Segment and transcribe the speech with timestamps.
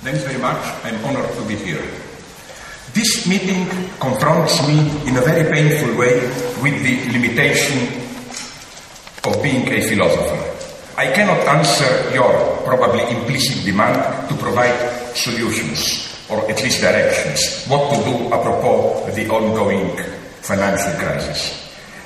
[0.00, 0.56] Thanks very much.
[0.82, 1.84] I'm honored to be here.
[2.94, 3.68] This meeting
[4.00, 6.24] confronts me in a very painful way
[6.64, 7.84] with the limitation
[9.28, 10.40] of being a philosopher.
[10.96, 12.32] I cannot answer your
[12.64, 14.00] probably implicit demand
[14.30, 14.72] to provide
[15.14, 19.96] solutions or at least directions, what to do apropos the ongoing
[20.40, 21.60] financial crisis.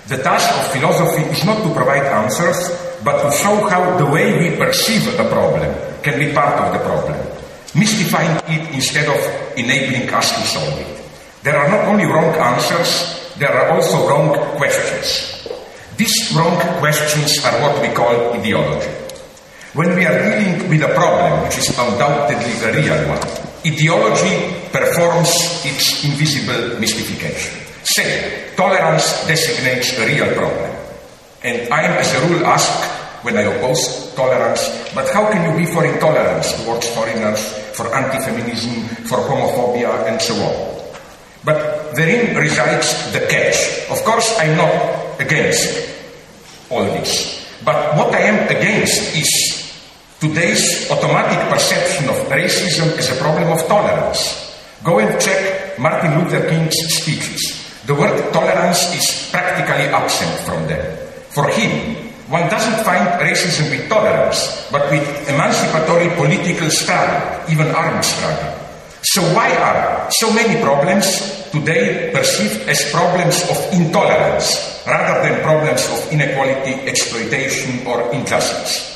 [0.09, 2.75] The task of philosophy is not to provide answers,
[3.05, 5.71] but to show how the way we perceive a problem
[6.03, 7.34] can be part of the problem,
[7.75, 9.19] mystifying it instead of
[9.59, 11.05] enabling us to solve it.
[11.43, 15.49] There are not only wrong answers, there are also wrong questions.
[15.97, 18.91] These wrong questions are what we call ideology.
[19.75, 23.23] When we are dealing with a problem, which is undoubtedly a real one,
[23.67, 25.31] ideology performs
[25.67, 27.59] its invisible mystification.
[27.83, 30.71] Say, tolerance designates a real problem.
[31.43, 34.63] And I am, as a rule, asked when I oppose tolerance,
[34.95, 40.35] but how can you be for intolerance towards foreigners, for anti-feminism, for homophobia, and so
[40.35, 40.75] on?
[41.45, 43.91] But therein resides the catch.
[43.91, 45.91] Of course, I'm not against
[46.71, 47.45] all this.
[47.65, 49.31] But what I am against is
[50.21, 54.57] today's automatic perception of racism as a problem of tolerance.
[54.83, 57.61] Go and check Martin Luther King's speeches.
[57.87, 60.85] The word tolerance is practically absent from them.
[61.29, 67.21] For him, one doesn't find racism with tolerance, but with emancipatory political struggle,
[67.53, 68.55] even armed struggle.
[69.03, 75.85] So why are so many problems today perceived as problems of intolerance rather than problems
[75.93, 78.95] of inequality, exploitation, or injustice?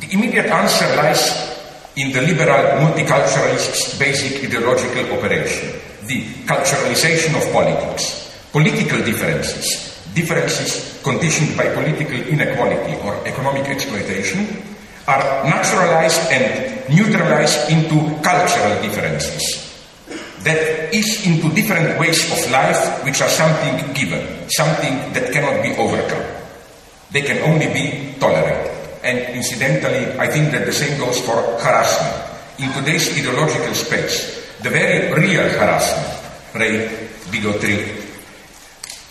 [0.00, 1.54] The immediate answer lies
[1.96, 5.68] in the liberal multiculturalist's basic ideological operation,
[6.06, 8.32] the culturalization of politics.
[8.50, 14.62] Political differences, differences conditioned by political inequality or economic exploitation,
[15.06, 19.60] are naturalized and neutralized into cultural differences,
[20.44, 25.72] that is into different ways of life which are something given, something that cannot be
[25.76, 26.24] overcome.
[27.10, 28.72] They can only be tolerated.
[29.02, 32.24] And incidentally, I think that the same goes for harassment.
[32.58, 36.08] In today's ideological space, the very real harassment,
[36.54, 36.88] rape,
[37.30, 38.00] bigotry,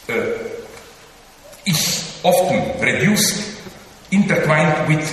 [0.09, 0.52] uh,
[1.65, 3.61] is often reduced,
[4.11, 5.03] intertwined with,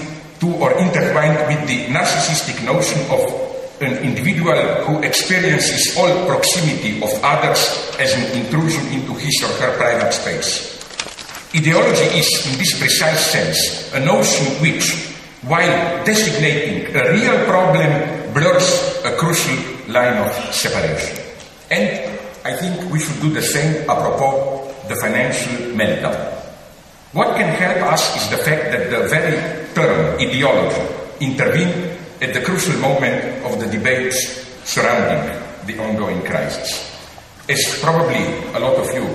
[0.41, 3.51] to or intertwined with the narcissistic notion of
[3.81, 7.59] an individual who experiences all proximity of others
[7.99, 10.77] as an intrusion into his or her private space.
[11.55, 19.01] Ideology is, in this precise sense, a notion which, while designating a real problem, blurs
[19.05, 19.57] a crucial
[19.93, 21.19] line of separation.
[21.71, 26.40] And I think we should do the same apropos the financial meltdown.
[27.13, 29.35] What can help us is the fact that the very
[29.75, 30.79] term ideology
[31.19, 35.27] intervened at the crucial moment of the debates surrounding
[35.67, 36.87] the ongoing crisis.
[37.49, 38.23] As probably
[38.55, 39.11] a lot of you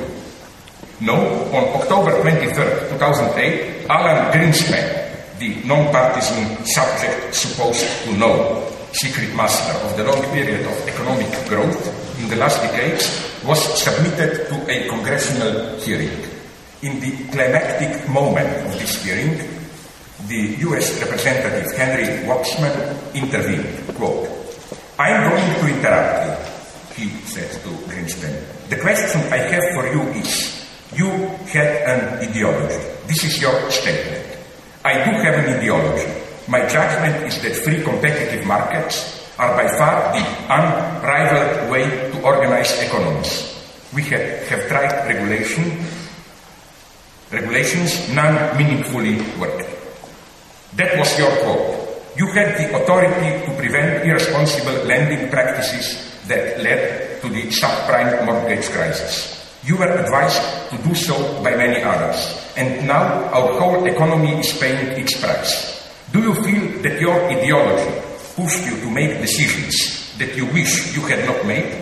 [0.99, 1.23] know,
[1.55, 2.51] on October 23,
[2.99, 10.67] 2008, Alan Greenspan, the non-partisan subject supposed to know, secret master of the long period
[10.67, 13.07] of economic growth in the last decades,
[13.45, 16.34] was submitted to a congressional hearing.
[16.81, 19.39] In the climactic moment of this hearing,
[20.27, 23.95] the US representative Henry Waxman intervened.
[23.95, 24.27] Quote,
[24.99, 28.69] I'm going to interrupt you, he said to Greenspan.
[28.69, 30.65] The question I have for you is,
[30.95, 31.07] you
[31.51, 32.79] had an ideology.
[33.07, 34.37] This is your statement.
[34.83, 36.11] I do have an ideology.
[36.47, 42.71] My judgment is that free competitive markets are by far the unrivaled way to organize
[42.81, 43.51] economies.
[43.93, 45.85] We have, have tried regulation.
[47.31, 49.65] Regulations, none meaningfully worked.
[50.75, 51.85] That was your quote.
[52.17, 58.69] You had the authority to prevent irresponsible lending practices that led to the subprime mortgage
[58.69, 59.35] crisis.
[59.65, 64.55] You were advised to do so by many others, and now our whole economy is
[64.57, 65.89] paying its price.
[66.11, 67.89] Do you feel that your ideology
[68.35, 71.73] pushed you to make decisions that you wish you had not made?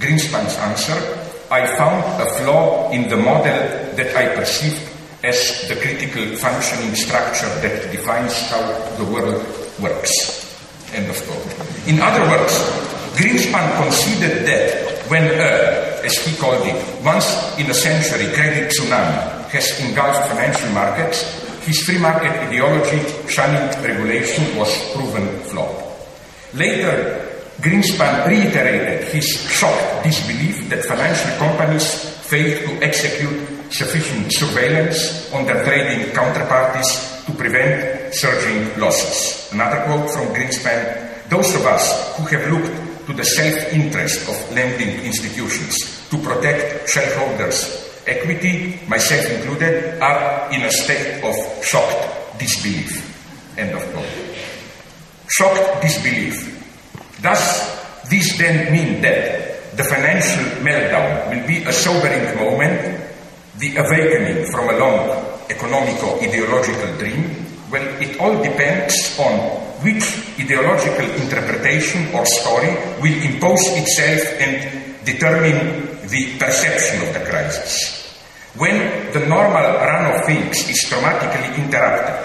[0.00, 1.21] Greenspan's answer
[1.52, 4.80] I found a flaw in the model that I perceived
[5.22, 8.64] as the critical functioning structure that defines how
[8.96, 9.44] the world
[9.76, 10.48] works.
[10.94, 11.44] End of quote.
[11.86, 12.56] In other words,
[13.20, 17.28] Greenspan conceded that when a, as he called it, once
[17.58, 21.20] in a century credit tsunami has engulfed financial markets,
[21.66, 25.84] his free market ideology, shunning regulation, was proven flawed.
[26.54, 27.28] Later,
[27.60, 31.94] Greenspan reiterated his shocked disbelief that financial companies
[32.26, 39.52] failed to execute sufficient surveillance on their trading counterparties to prevent surging losses.
[39.52, 45.00] Another quote from Greenspan those of us who have looked to the self-interest of lending
[45.00, 51.34] institutions to protect shareholders' equity, myself included, are in a state of
[51.64, 53.00] shocked disbelief.
[53.56, 54.04] End of quote.
[55.28, 56.51] Shocked disbelief.
[57.22, 57.70] Does
[58.10, 62.98] this then mean that the financial meltdown will be a sobering moment,
[63.58, 67.30] the awakening from a long economico ideological dream?
[67.70, 69.38] Well, it all depends on
[69.86, 70.02] which
[70.34, 78.02] ideological interpretation or story will impose itself and determine the perception of the crisis.
[78.58, 82.18] When the normal run of things is dramatically interrupted,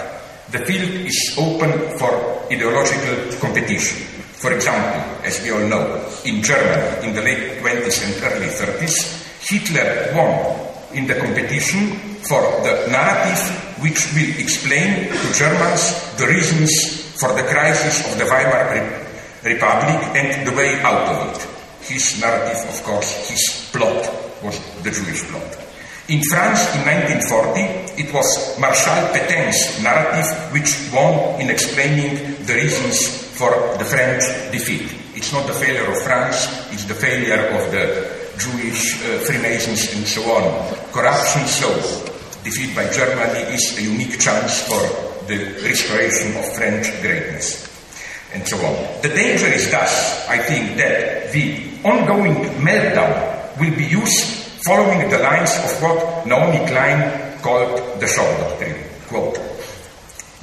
[0.50, 2.10] the field is open for
[2.50, 4.17] ideological competition.
[4.38, 9.18] For example, as we all know, in Germany in the late 20s and early 30s,
[9.42, 13.42] Hitler won in the competition for the narrative
[13.82, 16.70] which will explain to Germans the reasons
[17.18, 21.42] for the crisis of the Weimar Re- Republic and the way out of it.
[21.82, 24.06] His narrative, of course, his plot
[24.42, 24.54] was
[24.84, 25.50] the Jewish plot.
[26.08, 32.14] In France in 1940, it was Marshal Petain's narrative which won in explaining
[32.46, 34.90] the reasons for the French defeat.
[35.14, 37.86] It's not the failure of France, it's the failure of the
[38.38, 40.42] Jewish uh, Freemasons and so on.
[40.90, 41.70] Corruption, so
[42.42, 44.82] defeat by Germany is a unique chance for
[45.30, 47.66] the restoration of French greatness.
[48.34, 49.02] And so on.
[49.02, 54.24] The danger is thus, I think, that the ongoing meltdown will be used
[54.66, 58.84] following the lines of what Naomi Klein called the shock doctrine.
[59.08, 59.38] Quote,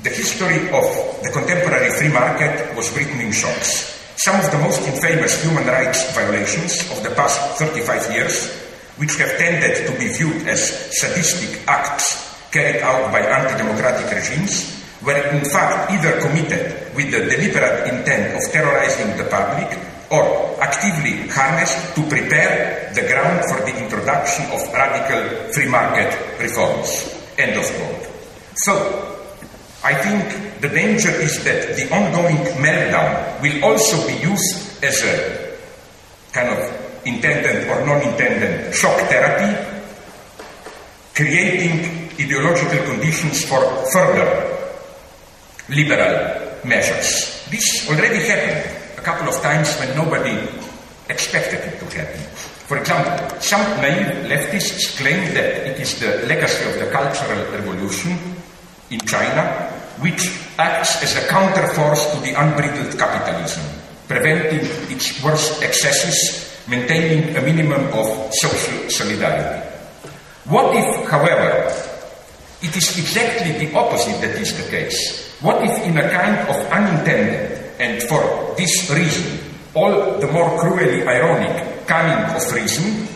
[0.05, 0.85] the history of
[1.25, 3.97] the contemporary free market was written in shocks.
[4.21, 8.53] Some of the most infamous human rights violations of the past 35 years,
[9.01, 10.61] which have tended to be viewed as
[11.01, 17.89] sadistic acts carried out by anti-democratic regimes, were in fact either committed with the deliberate
[17.89, 19.73] intent of terrorizing the public
[20.13, 20.21] or
[20.61, 27.09] actively harnessed to prepare the ground for the introduction of radical free market reforms.
[27.41, 28.05] End of quote.
[28.53, 29.14] So,
[29.85, 35.53] I think the danger is that the ongoing meltdown will also be used as a
[36.33, 39.53] kind of intended or non-intended shock therapy,
[41.13, 43.61] creating ideological conditions for
[43.93, 44.57] further
[45.69, 47.45] liberal measures.
[47.51, 50.33] This already happened a couple of times when nobody
[51.09, 52.21] expected it to happen.
[52.65, 58.17] For example, some naive leftists claim that it is the legacy of the Cultural Revolution
[58.89, 60.27] in China which
[60.57, 63.63] acts as a counterforce to the unbridled capitalism,
[64.07, 64.61] preventing
[64.91, 69.61] its worst excesses, maintaining a minimum of social solidarity.
[70.45, 71.71] What if, however,
[72.61, 75.37] it is exactly the opposite that is the case?
[75.41, 79.39] What if, in a kind of unintended and for this reason,
[79.73, 83.07] all the more cruelly ironic cunning of reason,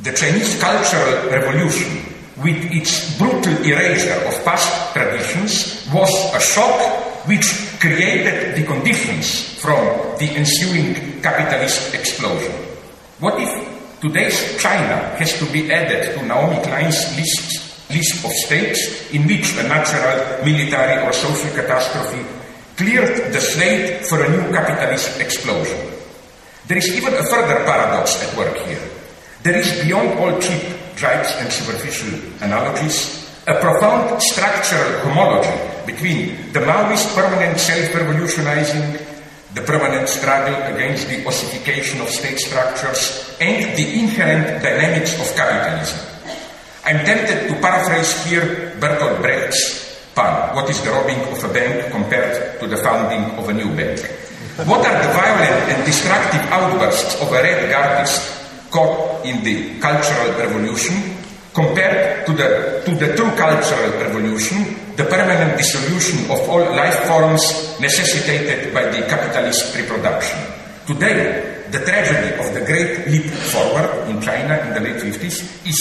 [0.00, 2.11] the Chinese Cultural Revolution
[2.42, 6.74] with its brutal erasure of past traditions was a shock
[7.26, 9.78] which created the conditions from
[10.18, 12.52] the ensuing capitalist explosion.
[13.22, 13.50] What if
[14.00, 19.54] today's China has to be added to Naomi Klein's list, list of states in which
[19.58, 22.26] a natural, military, or social catastrophe
[22.76, 25.78] cleared the slate for a new capitalist explosion?
[26.66, 28.82] There is even a further paradox at work here.
[29.44, 32.14] There is beyond all cheap tribes and superficial
[32.46, 35.50] analogies, a profound structural homology
[35.82, 39.02] between the Maoist permanent self-revolutionizing,
[39.58, 45.98] the permanent struggle against the ossification of state structures, and the inherent dynamics of capitalism.
[46.86, 49.82] I'm tempted to paraphrase here Bertolt Brecht's
[50.14, 53.74] pun, what is the robbing of a bank compared to the founding of a new
[53.74, 53.98] bank?
[54.70, 58.41] What are the violent and destructive outbursts of a red guardist
[58.72, 60.96] caught in the Cultural Revolution
[61.52, 67.78] compared to the, to the true Cultural Revolution, the permanent dissolution of all life forms
[67.78, 70.40] necessitated by the capitalist reproduction.
[70.86, 75.80] Today, the tragedy of the Great Leap Forward in China in the late 50s is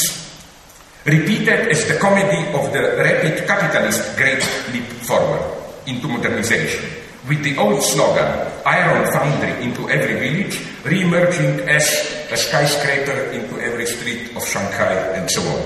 [1.06, 5.42] repeated as the comedy of the rapid capitalist Great Leap Forward
[5.88, 6.86] into modernization,
[7.28, 8.26] with the old slogan,
[8.66, 11.86] iron foundry into every village, re-emerging as
[12.32, 15.62] a skyscraper into every street of Shanghai and so on.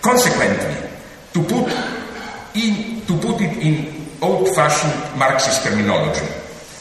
[0.00, 0.88] Consequently,
[1.34, 1.68] to put,
[2.54, 6.26] in, to put it in old-fashioned Marxist terminology,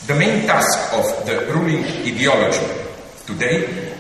[0.08, 2.66] the main task of the ruling ideology
[3.26, 3.94] today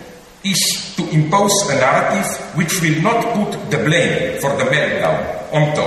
[0.44, 5.20] is to impose a narrative which will not put the blame for the meltdown
[5.52, 5.84] onto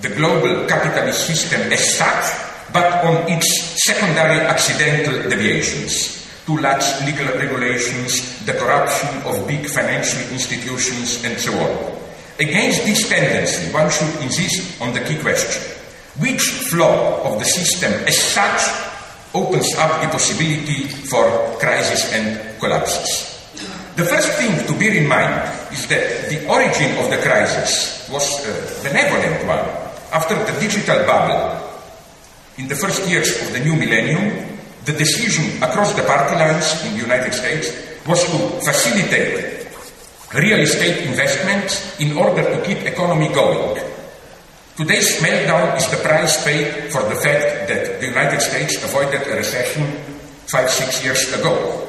[0.00, 3.48] the global capitalist system as such, but on its
[3.84, 11.52] secondary accidental deviations too lax legal regulations, the corruption of big financial institutions, and so
[11.54, 12.02] on.
[12.40, 15.62] Against this tendency, one should insist on the key question
[16.18, 18.60] which flaw of the system as such
[19.32, 21.24] opens up the possibility for
[21.58, 23.32] crisis and collapses?
[23.96, 28.24] The first thing to bear in mind is that the origin of the crisis was
[28.44, 29.64] a benevolent one.
[30.12, 31.71] After the digital bubble,
[32.58, 36.94] in the first years of the new millennium, the decision across the party lines in
[36.94, 37.70] the United States
[38.06, 39.68] was to facilitate
[40.34, 43.80] real estate investments in order to keep economy going.
[44.76, 49.36] Today's meltdown is the price paid for the fact that the United States avoided a
[49.36, 49.84] recession
[50.48, 51.88] five, six years ago.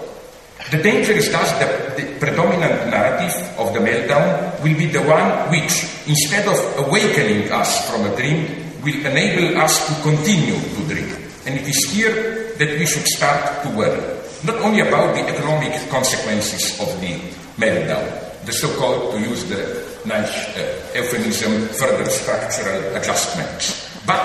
[0.71, 5.49] The danger is thus that the predominant narrative of the meltdown will be the one
[5.49, 11.15] which, instead of awakening us from a dream, will enable us to continue to dream.
[11.45, 13.99] And it is here that we should start to worry,
[14.43, 17.19] not only about the economic consequences of the
[17.57, 20.61] meltdown, the so-called, to use the nice uh,
[20.95, 24.23] euphemism, further structural adjustments, but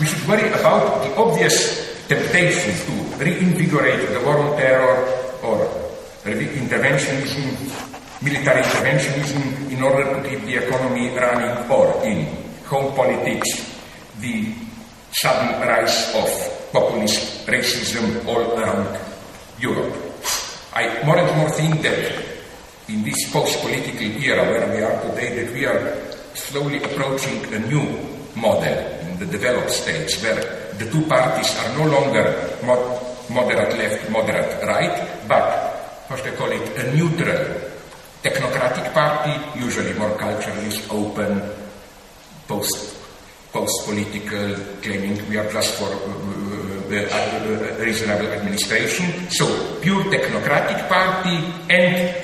[0.00, 5.04] we should worry about the obvious temptation to reinvigorate the war on terror
[5.42, 5.68] or
[6.24, 7.44] interventionism,
[8.22, 12.26] military interventionism in order to keep the economy running, or in
[12.64, 13.71] home politics,
[14.22, 14.54] the
[15.18, 16.30] sudden rise of
[16.72, 18.98] populist racism all around
[19.58, 19.92] Europe.
[20.72, 22.00] I more and more think that
[22.88, 26.00] in this post-political era where we are today, that we are
[26.34, 27.84] slowly approaching a new
[28.36, 30.40] model in the developed states where
[30.78, 32.24] the two parties are no longer
[33.28, 37.42] moderate left, moderate right, but, should I call it, a neutral
[38.22, 41.42] technocratic party, usually more culturally open,
[42.48, 42.91] post
[43.52, 49.30] post-political, claiming we are just for uh, uh, reasonable administration.
[49.30, 49.46] So,
[49.80, 51.36] pure technocratic party
[51.68, 52.16] and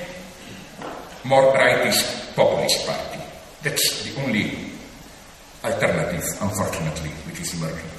[1.25, 3.21] more rightist populist party.
[3.63, 4.73] That's the only
[5.65, 7.91] alternative, unfortunately, which is emerging.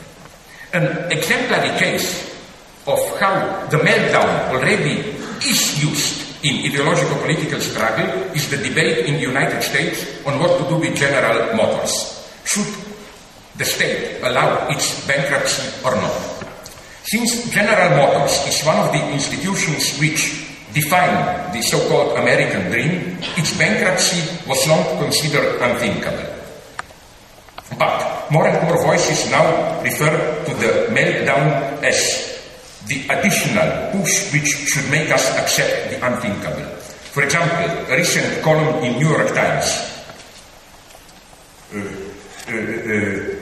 [0.73, 2.29] An exemplary case
[2.87, 5.13] of how the meltdown already
[5.45, 10.57] is used in ideological political struggle is the debate in the United States on what
[10.57, 12.15] to do with General Motors.
[12.45, 12.88] Should
[13.59, 16.15] the state allow its bankruptcy or not?
[17.03, 23.57] Since General Motors is one of the institutions which define the so-called American dream, its
[23.57, 26.25] bankruptcy was long considered unthinkable.
[27.77, 30.09] But more and more voices now refer
[30.45, 32.39] to the meltdown as
[32.87, 36.65] the additional push which should make us accept the unthinkable.
[37.11, 39.67] For example, a recent column in New York Times
[41.73, 43.38] uh, uh, uh,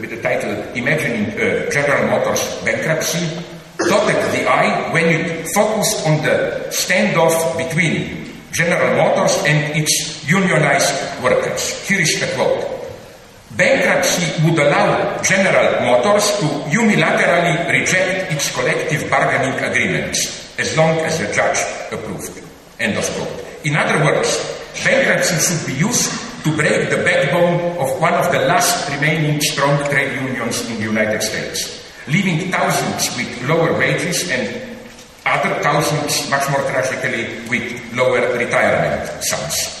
[0.00, 3.24] with the title Imagining uh, General Motors Bankruptcy,
[3.88, 11.22] dotted the eye when it focused on the standoff between General Motors and its unionized
[11.22, 11.88] workers.
[11.88, 12.64] Here is the quote.
[13.56, 21.18] Bankruptcy would allow General Motors to unilaterally reject its collective bargaining agreements as long as
[21.18, 21.58] the judge
[21.92, 22.42] approved.
[22.78, 23.44] End of quote.
[23.64, 24.28] In other words,
[24.84, 29.78] bankruptcy should be used to break the backbone of one of the last remaining strong
[29.90, 34.76] trade unions in the United States, leaving thousands with lower wages and
[35.26, 39.80] other thousands, much more tragically, with lower retirement sums.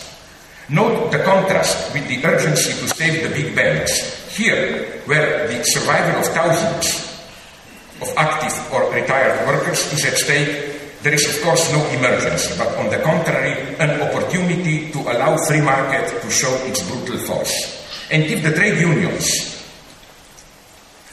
[0.68, 4.36] Note the contrast with the urgency to save the big banks.
[4.36, 7.10] Here, where the survival of thousands
[8.00, 10.69] of active or retired workers is at stake,
[11.02, 15.60] there is, of course, no emergency, but on the contrary, an opportunity to allow free
[15.60, 17.80] market to show its brutal force.
[18.10, 19.56] And if the trade unions,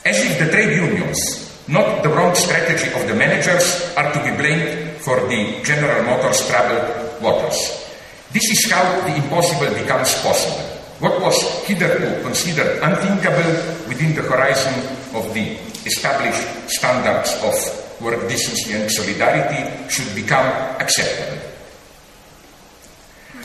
[0.03, 4.35] as if the trade unions, not the wrong strategy of the managers, are to be
[4.35, 7.87] blamed for the General Motors troubled waters.
[8.31, 10.67] This is how the impossible becomes possible.
[10.99, 13.55] What was hitherto considered unthinkable
[13.87, 14.75] within the horizon
[15.15, 20.45] of the established standards of work decency and solidarity should become
[20.79, 21.41] acceptable.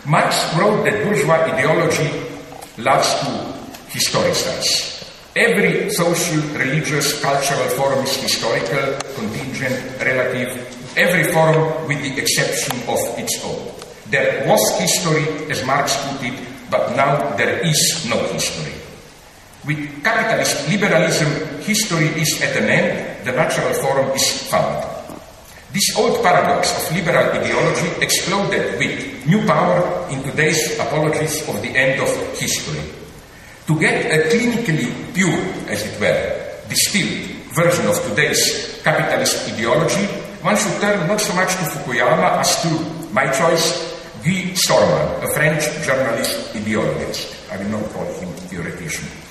[0.06, 2.11] Marx wrote that bourgeois ideology
[2.78, 3.30] loves to
[3.94, 4.99] historicize.
[5.35, 10.59] Every social, religious, cultural form is historical, contingent, relative,
[10.97, 13.73] every form with the exception of its own.
[14.11, 16.38] There was history, as Marx put it,
[16.71, 18.82] but now there is no history.
[19.64, 21.31] With capitalist liberalism,
[21.62, 24.83] history is at an end, the natural form is found.
[25.73, 31.71] This old paradox of liberal ideology exploded with new power in today's apologies of the
[31.78, 32.83] end of history.
[33.71, 35.38] To get a clinically pure,
[35.71, 40.04] as it were, distilled version of today's capitalist ideology,
[40.42, 42.69] one should turn not so much to Fukuyama as to
[43.14, 43.95] my choice,
[44.26, 47.31] Guy Sorman, a French journalist ideologist.
[47.54, 49.22] I will not call him theoretician.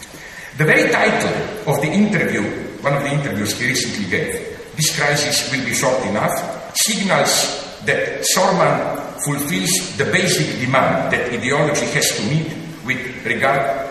[0.61, 2.43] The very title of the interview,
[2.85, 4.29] one of the interviews he recently gave,
[4.77, 11.87] This Crisis Will Be Short Enough, signals that Sorman fulfills the basic demand that ideology
[11.97, 12.53] has to meet
[12.85, 13.89] with regard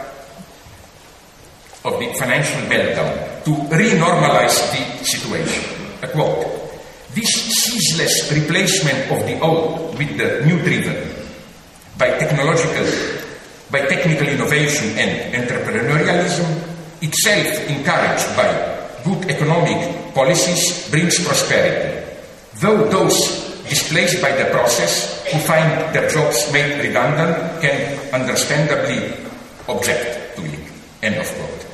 [1.82, 5.74] of the financial meltdown to renormalize the situation.
[6.02, 6.46] A quote.
[7.14, 11.26] This ceaseless replacement of the old with the new driven
[11.98, 12.86] by technological,
[13.70, 16.46] by technical innovation and entrepreneurialism,
[17.02, 18.50] itself encouraged by
[19.04, 22.06] good economic policies, brings prosperity.
[22.60, 27.78] Though those displaced by the process who find their jobs made redundant can
[28.12, 29.14] understandably
[29.68, 30.60] object to it.
[31.02, 31.66] End of quote.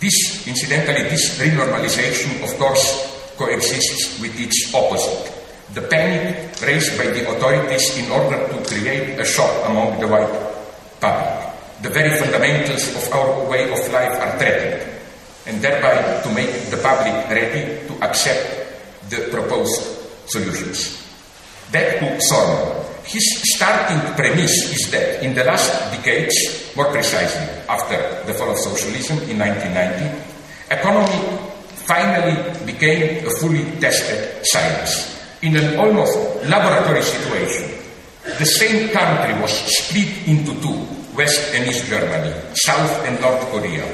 [0.00, 5.32] This, incidentally, this renormalization, of course, coexists with its opposite.
[5.74, 10.57] The panic raised by the authorities in order to create a shock among the white
[11.00, 11.54] public.
[11.82, 14.82] The very fundamentals of our way of life are threatened,
[15.46, 19.80] and thereby to make the public ready to accept the proposed
[20.26, 20.98] solutions.
[21.72, 22.84] Back to Sorman.
[23.04, 23.24] His
[23.56, 26.36] starting premise is that in the last decades,
[26.76, 30.28] more precisely after the fall of socialism in 1990,
[30.68, 31.48] economy
[31.88, 32.36] finally
[32.66, 35.16] became a fully tested science.
[35.40, 37.77] In an almost laboratory situation,
[38.36, 40.84] the same country was split into two,
[41.16, 43.88] West and East Germany, South and North Korea,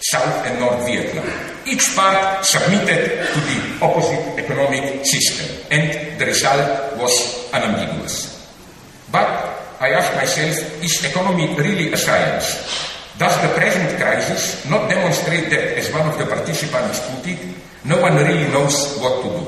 [0.00, 1.28] South and North Vietnam.
[1.66, 7.12] Each part submitted to the opposite economic system, and the result was
[7.52, 8.32] unambiguous.
[9.12, 9.28] But
[9.80, 12.58] I ask myself, is economy really a science?
[13.16, 17.38] Does the present crisis not demonstrate that, as one of the participants put it,
[17.84, 19.46] no one really knows what to do?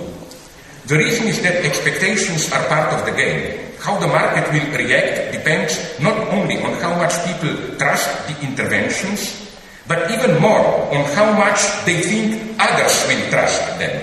[0.87, 3.65] The reason is that expectations are part of the game.
[3.87, 9.47] How the market will react depends not only on how much people trust the interventions,
[9.87, 13.95] but even more on how much they think others will trust them.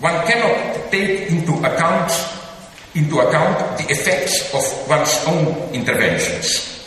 [0.00, 2.08] One cannot take into account
[2.96, 6.80] into account the effects of one's own interventions.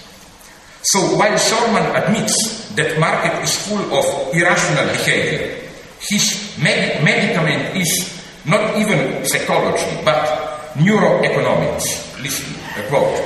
[0.90, 5.70] So while Sorman admits that market is full of irrational behavior,
[6.02, 8.10] his med- medicament is
[8.44, 12.03] not even psychology, but neuroeconomics.
[12.24, 13.20] Listen, a quote.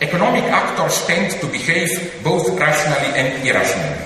[0.00, 1.90] Economic actors tend to behave
[2.22, 3.98] both rationally and irrationally.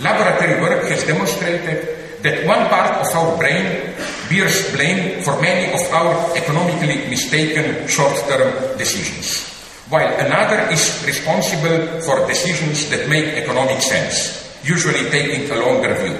[0.00, 3.94] Laboratory work has demonstrated that one part of our brain
[4.28, 9.46] bears blame for many of our economically mistaken short-term decisions,
[9.88, 16.18] while another is responsible for decisions that make economic sense, usually taking a longer view.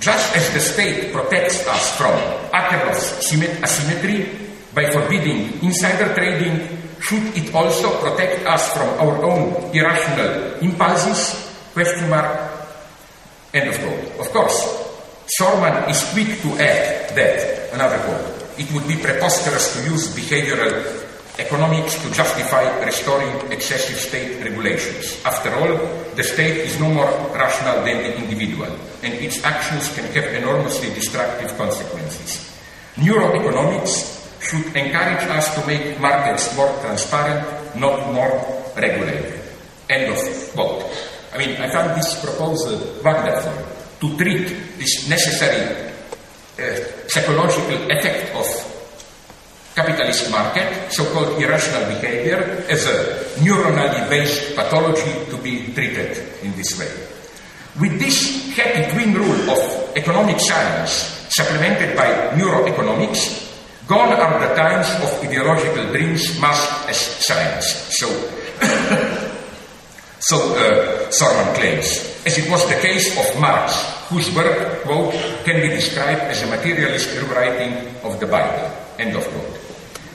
[0.00, 2.16] Just as the state protects us from
[2.52, 4.24] Akerlof's asymmetry
[4.74, 11.36] by forbidding insider trading, should it also protect us from our own irrational impulses?
[11.76, 12.32] Question mark.
[13.52, 14.26] End of quote.
[14.26, 14.56] Of course,
[15.38, 21.04] Sorman is quick to add that, another quote, it would be preposterous to use behavioral
[21.38, 25.20] economics to justify restoring excessive state regulations.
[25.26, 25.76] After all,
[26.14, 28.70] the state is no more rational than the individual,
[29.02, 32.48] and its actions can have enormously destructive consequences.
[32.96, 37.40] Neuroeconomics should encourage us to make markets more transparent,
[37.76, 38.32] not more
[38.76, 39.40] regulated.
[39.88, 40.20] End of
[40.52, 40.84] quote.
[41.32, 43.56] I mean, I found this proposal wonderful
[44.00, 44.46] to treat
[44.78, 45.90] this necessary
[46.60, 48.46] uh, psychological effect of
[49.74, 56.78] capitalist market, so-called irrational behavior, as a neuronally based pathology to be treated in this
[56.78, 56.92] way.
[57.80, 62.06] With this happy twin rule of economic science supplemented by
[62.38, 63.43] neuroeconomics,
[63.86, 67.66] gone are the times of ideological dreams masked as science.
[67.98, 68.06] So,
[70.20, 73.76] so uh, Sorman claims as it was the case of Marx,
[74.08, 75.12] whose work, quote,
[75.44, 79.60] can be described as a materialist rewriting of the Bible, end of quote.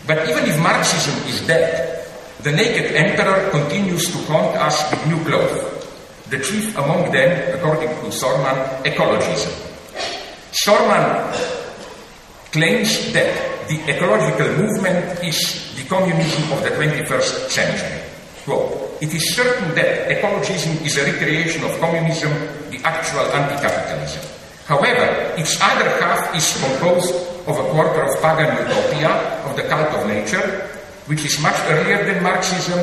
[0.08, 2.08] But even if Marxism is dead,
[2.42, 5.86] the naked emperor continues to haunt us with new clothes.
[6.30, 9.54] The chief among them, according to Sorman, ecologism.
[10.52, 11.30] Sorman
[12.52, 18.02] claims that the ecological movement is the communism of the 21st century.
[18.44, 22.34] Quote, it is certain that ecologism is a recreation of communism,
[22.74, 24.26] the actual anti-capitalism.
[24.66, 25.06] However,
[25.38, 27.14] its other half is composed
[27.46, 29.14] of a quarter of pagan utopia,
[29.46, 30.66] of the cult of nature,
[31.06, 32.80] which is much earlier than Marxism,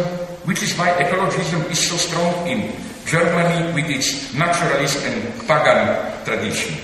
[0.46, 2.70] which is why ecologism is so strong in
[3.06, 6.78] Germany with its naturalist and pagan tradition.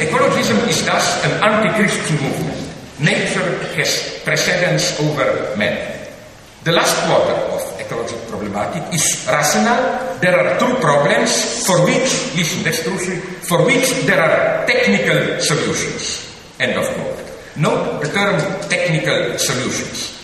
[0.00, 2.59] Ecologism is thus an anti-Christian movement.
[3.00, 5.72] Nature has precedence over man.
[6.64, 10.20] The last quarter of ecological problematic is rational.
[10.20, 13.00] There are two problems for which, listen, that's true,
[13.48, 16.28] for which there are technical solutions.
[16.60, 17.24] End of quote.
[17.56, 18.36] Note the term
[18.68, 20.20] technical solutions.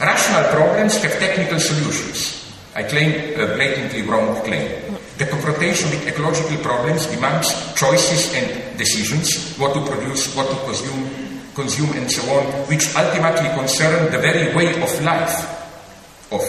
[0.00, 2.42] Rational problems have technical solutions.
[2.74, 4.98] I claim a blatantly wrong claim.
[5.18, 11.19] The confrontation with ecological problems demands choices and decisions, what to produce, what to consume,
[11.60, 15.36] consume and so on, which ultimately concern the very way of life
[16.32, 16.40] of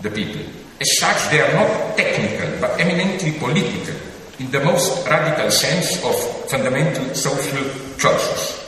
[0.00, 0.42] the people.
[0.80, 3.98] As such, they are not technical, but eminently political,
[4.38, 6.14] in the most radical sense of
[6.50, 7.64] fundamental social
[7.98, 8.62] choices.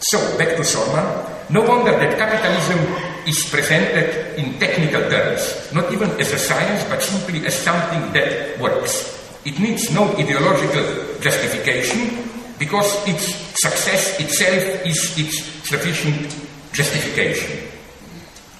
[0.00, 1.28] So, back to Sorman.
[1.50, 2.78] No wonder that capitalism
[3.26, 8.58] is presented in technical terms, not even as a science, but simply as something that
[8.60, 9.18] works.
[9.44, 12.29] It needs no ideological justification
[12.60, 13.24] because its
[13.56, 16.28] success itself is its sufficient
[16.76, 17.66] justification.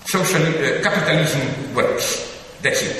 [0.06, 2.24] Social uh, capitalism works.
[2.62, 2.96] That's it.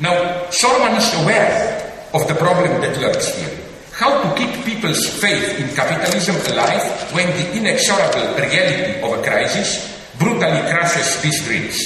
[0.00, 3.52] Now, Sorman is aware of the problem that lurks here.
[3.92, 9.92] How to keep people's faith in capitalism alive when the inexorable reality of a crisis
[10.18, 11.76] brutally crushes these dreams.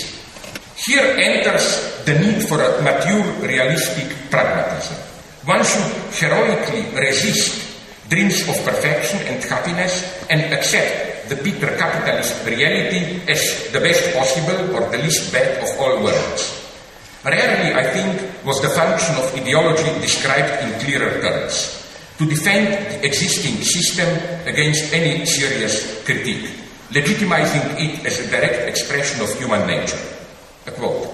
[0.87, 4.97] Here enters the need for a mature, realistic pragmatism.
[5.45, 7.68] One should heroically resist
[8.09, 14.75] dreams of perfection and happiness and accept the bitter capitalist reality as the best possible
[14.75, 16.57] or the least bad of all worlds.
[17.25, 21.85] Rarely, I think, was the function of ideology described in clearer terms
[22.17, 24.09] to defend the existing system
[24.49, 26.49] against any serious critique,
[26.91, 30.01] legitimizing it as a direct expression of human nature.
[30.67, 31.13] A quote.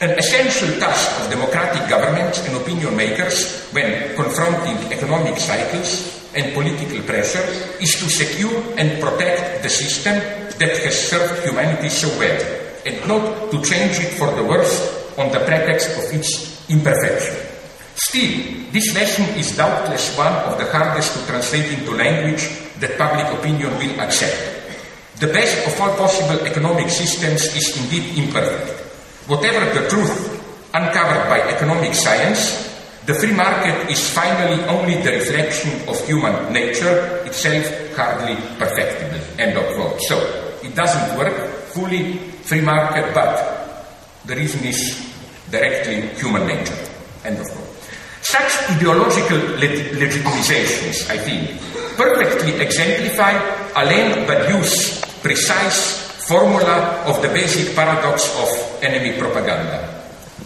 [0.00, 7.02] An essential task of democratic governments and opinion makers when confronting economic cycles and political
[7.02, 7.44] pressure
[7.80, 10.16] is to secure and protect the system
[10.58, 12.40] that has served humanity so well,
[12.86, 14.80] and not to change it for the worse
[15.18, 17.36] on the pretext of its imperfection.
[17.94, 22.48] Still, this lesson is doubtless one of the hardest to translate into language
[22.80, 24.34] that public opinion will accept.
[25.20, 28.80] The best of all possible economic systems is indeed imperfect.
[29.28, 30.40] Whatever the truth
[30.72, 32.71] uncovered by economic science,
[33.06, 39.18] the free market is finally only the reflection of human nature, itself hardly perfectible.
[39.38, 40.00] End of quote.
[40.02, 40.16] So,
[40.62, 41.34] it doesn't work
[41.74, 42.14] fully
[42.46, 43.34] free market, but
[44.24, 44.78] the reason is
[45.50, 46.78] directly human nature.
[47.24, 47.68] End of quote.
[48.22, 51.58] Such ideological leg- legitimizations, I think,
[51.96, 53.34] perfectly exemplify
[53.74, 58.48] Alain Badiou's precise formula of the basic paradox of
[58.84, 59.91] enemy propaganda.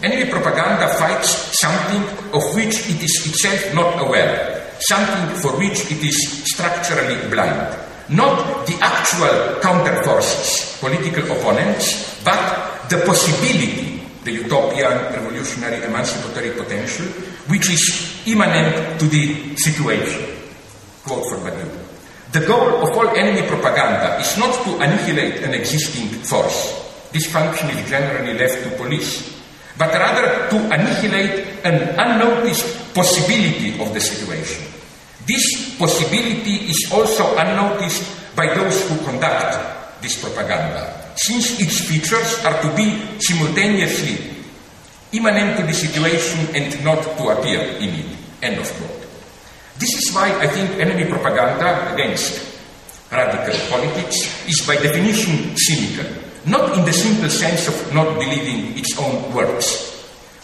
[0.02, 2.02] Enemy propaganda fights something
[2.36, 7.76] of which it is itself not aware, something for which it is structurally blind.
[8.08, 17.06] Not the actual counterforces, political opponents, but the possibility, the utopian, revolutionary, emancipatory potential
[17.48, 20.22] which is immanent to the situation.
[21.04, 21.70] Quote from Badiou.
[22.32, 26.74] The goal of all enemy propaganda is not to annihilate an existing force.
[27.12, 29.35] This function is generally left to police.
[29.78, 34.64] But rather to annihilate an unnoticed possibility of the situation.
[35.26, 42.60] This possibility is also unnoticed by those who conduct this propaganda, since its features are
[42.62, 44.36] to be simultaneously
[45.12, 48.16] immanent to the situation and not to appear in it.
[48.42, 49.02] End of quote.
[49.78, 52.60] This is why I think enemy propaganda against
[53.10, 56.06] radical politics is by definition cynical,
[56.46, 59.92] not in the simple sense of not believing its own words,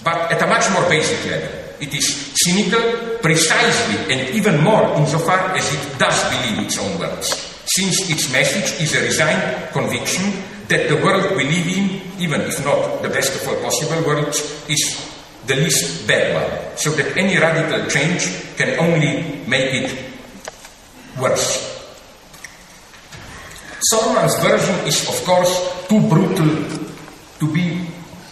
[0.03, 1.49] but at a much more basic level.
[1.81, 7.29] It is cynical precisely and even more insofar as it does believe its own words,
[7.67, 10.31] since its message is a resigned conviction
[10.69, 14.41] that the world we live in, even if not the best of all possible worlds,
[14.69, 15.11] is
[15.47, 19.91] the least bad one, so that any radical change can only make it
[21.21, 21.69] worse.
[23.91, 26.49] Sorman's version is, of course, too brutal
[27.39, 27.85] to be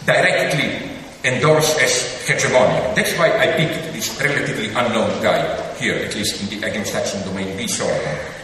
[0.06, 0.80] directly
[1.24, 2.96] endorsed as hegemonic.
[2.96, 5.44] That's why I picked this relatively unknown guy
[5.76, 7.68] here, at least in the Anglo-Saxon domain, B.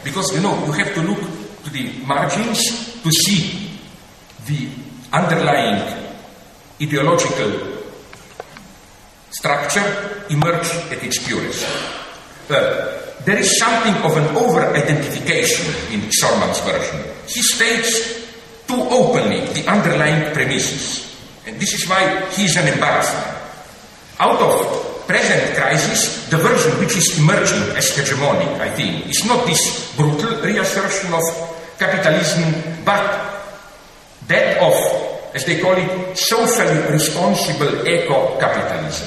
[0.05, 1.21] Because, you know, you have to look
[1.65, 3.81] to the margins to see
[4.45, 4.69] the
[5.13, 5.81] underlying
[6.83, 7.81] ideological
[9.31, 11.65] structure emerge at its purest.
[12.51, 17.01] Uh, there is something of an over-identification in Sorman's version.
[17.27, 18.26] He states
[18.67, 21.07] too openly the underlying premises.
[21.47, 23.37] And this is why he is an embarrassment.
[24.19, 29.47] Out of present crisis, the version which is emerging as hegemonic, I think, is not
[29.47, 31.23] this brutal reassertion of
[31.79, 33.07] capitalism, but
[34.27, 34.75] that of,
[35.35, 39.07] as they call it, socially responsible eco-capitalism.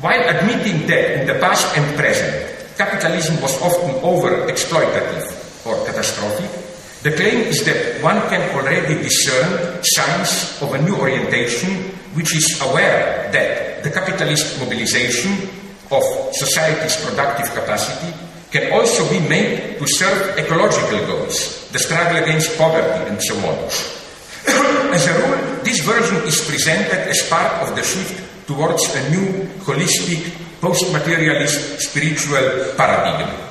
[0.00, 6.67] While admitting that in the past and present, capitalism was often over-exploitative or catastrophic,
[7.02, 11.70] the claim is that one can already discern signs of a new orientation
[12.14, 15.30] which is aware that the capitalist mobilization
[15.90, 16.02] of
[16.34, 18.10] society's productive capacity
[18.50, 23.56] can also be made to serve ecological goals, the struggle against poverty and so on.
[24.94, 29.44] as a rule, this version is presented as part of the shift towards a new,
[29.62, 33.47] holistic, post-materialist spiritual paradigm.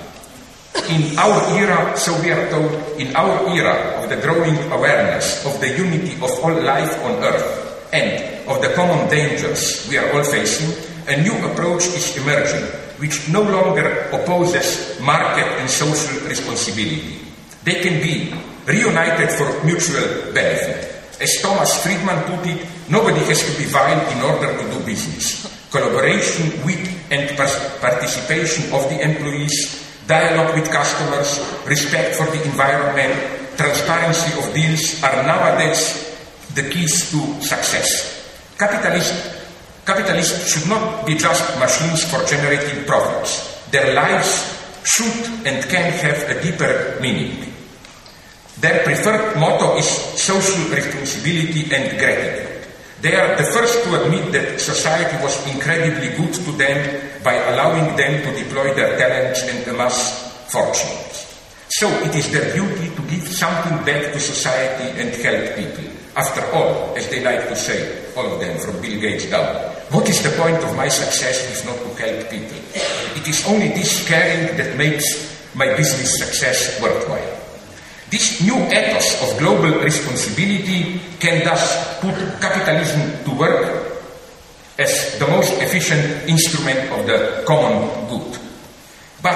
[0.85, 5.59] In our era, so we are told, in our era of the growing awareness of
[5.59, 10.23] the unity of all life on earth and of the common dangers we are all
[10.23, 10.71] facing,
[11.07, 12.63] a new approach is emerging,
[12.99, 17.19] which no longer opposes market and social responsibility.
[17.63, 18.31] They can be
[18.65, 20.87] reunited for mutual benefit.
[21.19, 25.47] As Thomas Friedman put it, nobody has to be vile in order to do business.
[25.71, 26.79] Collaboration with
[27.11, 33.11] and participation of the employees Dialogue with customers, respect for the environment,
[33.57, 36.15] transparency of deals are nowadays
[36.55, 38.15] the keys to success.
[38.57, 39.19] Capitalists,
[39.85, 43.59] capitalists should not be just machines for generating profits.
[43.71, 44.55] Their lives
[44.87, 47.51] should and can have a deeper meaning.
[48.61, 52.46] Their preferred motto is social responsibility and gratitude.
[52.99, 56.81] They are the first to admit that society was incredibly good to them
[57.23, 61.29] by allowing them to deploy their talents and amass fortunes.
[61.77, 65.93] So it is their duty to give something back to society and help people.
[66.15, 69.45] After all, as they like to say, all of them from Bill Gates down,
[69.93, 72.57] what is the point of my success if not to help people?
[73.13, 75.05] It is only this caring that makes
[75.53, 77.36] my business success worthwhile.
[78.09, 83.99] This new ethos of global responsibility can thus put capitalism to work
[84.79, 88.39] as the most efficient instrument of the common good.
[89.21, 89.35] But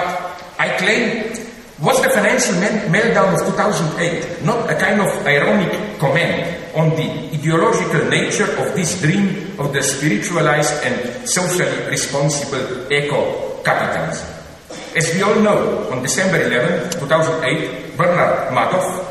[0.57, 1.35] I claim,
[1.81, 2.55] was the financial
[2.93, 9.01] meltdown of 2008 not a kind of ironic comment on the ideological nature of this
[9.01, 14.40] dream of the spiritualized and socially responsible eco-capitalism?
[14.93, 19.07] As we all know, on December 11, 2008, Bernard Madoff,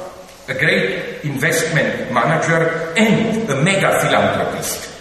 [0.49, 4.93] a great investment manager and a mega philanthropist,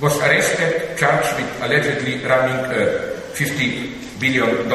[0.00, 4.70] was arrested, charged with allegedly running a $50 billion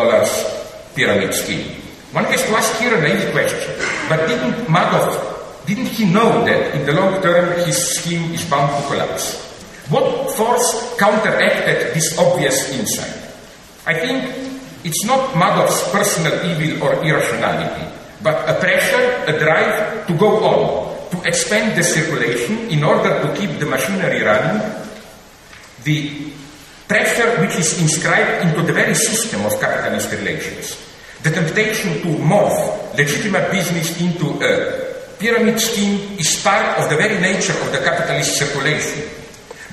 [0.93, 1.71] pyramid scheme.
[2.11, 6.75] One has to ask here a naive question, but didn't Madoff, didn't he know that
[6.75, 9.39] in the long term his scheme is bound to collapse?
[9.87, 13.23] What force counteracted this obvious insight?
[13.85, 14.54] I think
[14.85, 17.89] it's not Madoff's personal evil or irrationality,
[18.21, 23.33] but a pressure, a drive to go on, to expand the circulation in order to
[23.35, 24.61] keep the machinery running,
[25.83, 26.31] the
[26.87, 30.77] pressure which is inscribed into the very system of capitalist relations,
[31.23, 34.85] the temptation to morph legitimate business into a
[35.17, 39.09] pyramid scheme is part of the very nature of the capitalist circulation.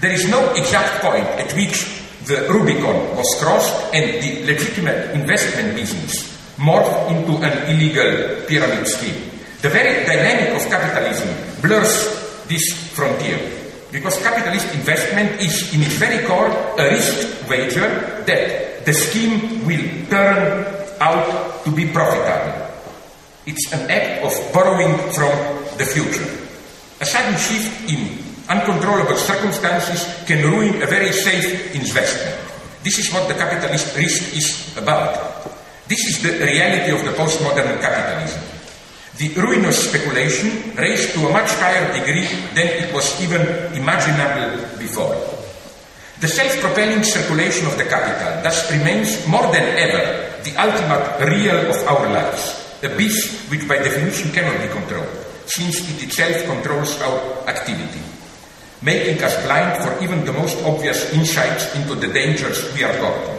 [0.01, 5.75] There is no exact point at which the Rubicon was crossed and the legitimate investment
[5.75, 9.31] business morphed into an illegal pyramid scheme.
[9.63, 11.31] The very dynamic of capitalism
[11.61, 13.39] blurs this frontier
[13.91, 19.85] because capitalist investment is in its very core a risk wager that the scheme will
[20.09, 20.67] turn
[21.01, 22.71] out to be profitable.
[23.47, 25.35] It's an act of borrowing from
[25.77, 26.27] the future.
[27.01, 32.37] A sudden shift in uncontrollable circumstances can ruin a very safe investment.
[32.83, 35.15] This is what the capitalist risk is about.
[35.89, 38.43] This is the reality of the postmodern capitalism.
[39.19, 43.43] The ruinous speculation raised to a much higher degree than it was even
[43.77, 45.15] imaginable before.
[46.21, 51.79] The self-propelling circulation of the capital thus remains more than ever the ultimate real of
[51.87, 55.11] our lives, a beast which by definition cannot be controlled,
[55.47, 58.01] since it itself controls our activity,
[58.83, 63.39] making us blind for even the most obvious insights into the dangers we are courting.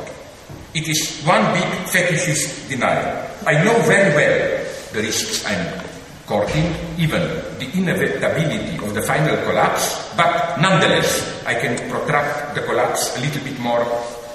[0.74, 3.30] It is one big fetishist denial.
[3.46, 5.84] I know very well the risks I'm
[6.26, 7.22] courting, even
[7.60, 13.44] the inevitability of the final collapse, but nonetheless, I can protract the collapse a little
[13.44, 13.86] bit more,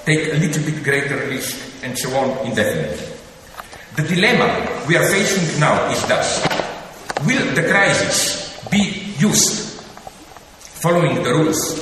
[0.05, 3.05] take a little bit greater risk, and so on indefinitely.
[3.95, 6.45] The dilemma we are facing now is thus
[7.25, 9.68] will the crisis be used
[10.81, 11.75] following the rules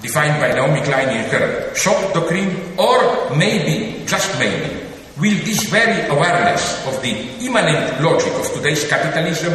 [0.00, 4.84] defined by Naomi Klein in her shock doctrine, or maybe, just maybe,
[5.16, 7.12] will this very awareness of the
[7.44, 9.52] immanent logic of today's capitalism,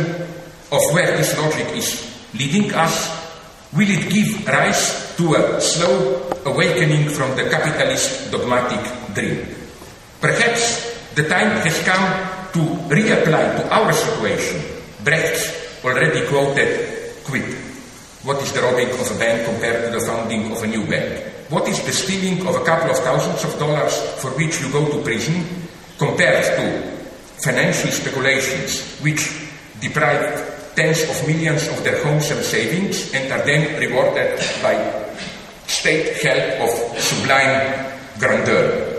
[0.71, 3.09] of where this logic is leading us,
[3.73, 8.81] will it give rise to a slow awakening from the capitalist dogmatic
[9.13, 9.45] dream?
[10.21, 12.05] Perhaps the time has come
[12.53, 14.61] to reapply to our situation
[15.03, 17.58] Brecht's already quoted quip.
[18.29, 21.49] What is the robbing of a bank compared to the founding of a new bank?
[21.49, 24.85] What is the stealing of a couple of thousands of dollars for which you go
[24.85, 25.41] to prison
[25.97, 26.63] compared to
[27.41, 29.49] financial speculations which
[29.81, 30.45] deprive
[30.77, 34.77] tens of millions of their homes and savings and are then rewarded by
[35.65, 38.93] state help of sublime grandeur?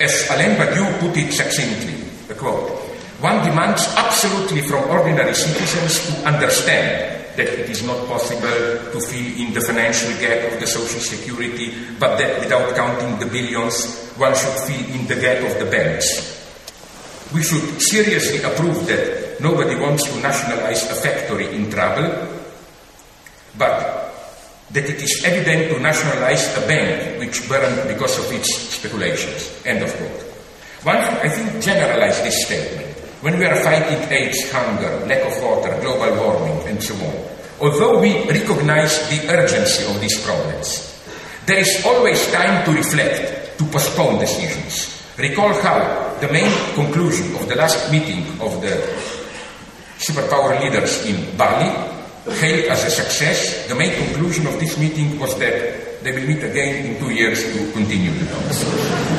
[0.00, 2.72] As Alain Badiou put it succinctly, a quote,
[3.20, 9.28] one demands absolutely from ordinary citizens to understand that it is not possible to fill
[9.40, 14.34] in the financial gap of the social security, but that without counting the billions, one
[14.34, 16.34] should fill in the gap of the banks.
[17.34, 22.08] We should seriously approve that nobody wants to nationalize a factory in trouble,
[23.58, 24.06] but
[24.70, 29.62] that it is evident to nationalize a bank which burned because of its speculations.
[29.64, 30.22] End of quote.
[30.82, 32.85] One, I think, generalize this statement.
[33.20, 37.16] When we are fighting AIDS, hunger, lack of water, global warming, and so on,
[37.60, 41.00] although we recognize the urgency of these problems,
[41.46, 45.00] there is always time to reflect, to postpone decisions.
[45.16, 48.76] Recall how the main conclusion of the last meeting of the
[49.96, 51.72] superpower leaders in Bali,
[52.36, 56.38] hailed as a success, the main conclusion of this meeting was that they will meet
[56.38, 58.62] again in two years to continue the talks.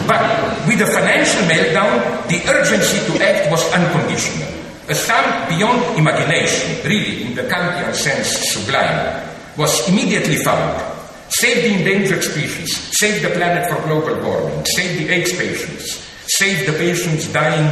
[0.07, 0.23] But
[0.71, 4.47] with the financial meltdown, the urgency to act was unconditional.
[4.87, 5.19] A sum
[5.51, 10.79] beyond imagination, really in the Kantian sense sublime, was immediately found.
[11.27, 16.07] Save the endangered species, save the planet for global warming, save the AIDS patients,
[16.39, 17.67] save the patients dying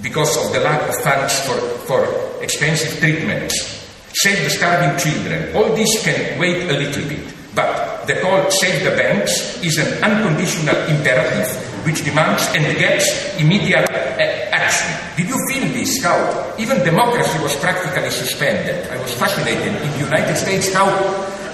[0.00, 3.84] because of the lack of funds for, for expensive treatments,
[4.14, 5.54] save the starving children.
[5.54, 7.33] All this can wait a little bit.
[7.54, 11.46] But the call save the banks is an unconditional imperative
[11.84, 14.90] which demands and gets immediate uh, action.
[15.16, 16.02] Did you feel this?
[16.02, 18.88] How even democracy was practically suspended.
[18.90, 20.88] I was fascinated in the United States how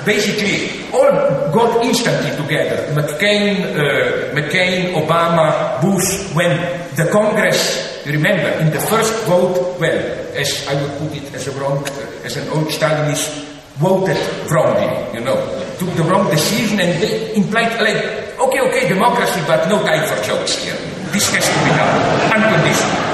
[0.05, 1.11] basically all
[1.53, 2.95] got instantly together.
[2.95, 6.57] McCain, uh, McCain, Obama, Bush, when
[6.97, 9.99] the Congress, remember, in the first vote, well,
[10.35, 13.50] as I would put it as a wrong, uh, as an old Stalinist,
[13.81, 14.21] voted
[14.53, 15.37] wrongly, you know,
[15.81, 17.97] took the wrong decision and they implied, like,
[18.37, 20.77] okay, okay, democracy, but no time for jokes here.
[21.11, 21.97] This has to be done,
[22.37, 23.11] unconditional.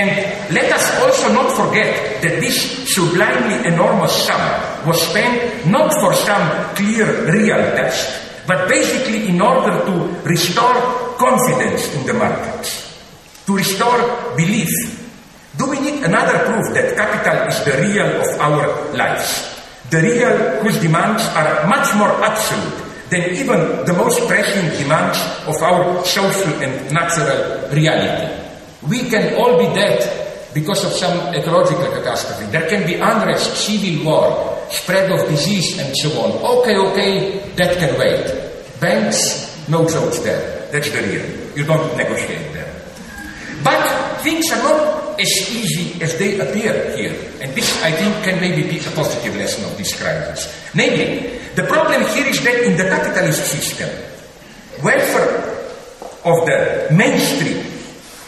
[0.00, 0.10] And
[0.54, 4.40] let us also not forget that this sublimely enormous sum
[4.86, 9.92] was spent not for some clear real task, but basically in order to
[10.24, 10.74] restore
[11.18, 12.96] confidence in the markets,
[13.46, 13.98] to restore
[14.36, 14.99] belief.
[15.60, 18.64] Do we need another proof that capital is the real of our
[18.96, 19.44] lives?
[19.92, 22.80] The real whose demands are much more absolute
[23.12, 28.32] than even the most pressing demands of our social and natural reality.
[28.88, 30.00] We can all be dead
[30.54, 32.50] because of some ecological catastrophe.
[32.50, 36.40] There can be unrest, civil war, spread of disease, and so on.
[36.62, 38.24] Okay, okay, that can wait.
[38.80, 40.72] Banks, no jokes there.
[40.72, 41.28] That's the real.
[41.54, 42.72] You don't negotiate there.
[43.62, 43.84] But
[44.24, 47.14] things are not as easy as they appear here.
[47.40, 50.48] And this, I think, can maybe be a positive lesson of this crisis.
[50.74, 53.90] Namely, the problem here is that in the capitalist system,
[54.82, 55.60] welfare
[56.24, 57.60] of the mainstream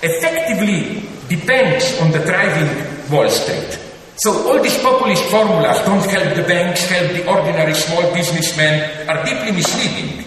[0.02, 3.78] effectively depends on the thriving Wall Street.
[4.16, 9.24] So all these populist formulas don't help the banks, help the ordinary small businessmen are
[9.24, 10.24] deeply misleading.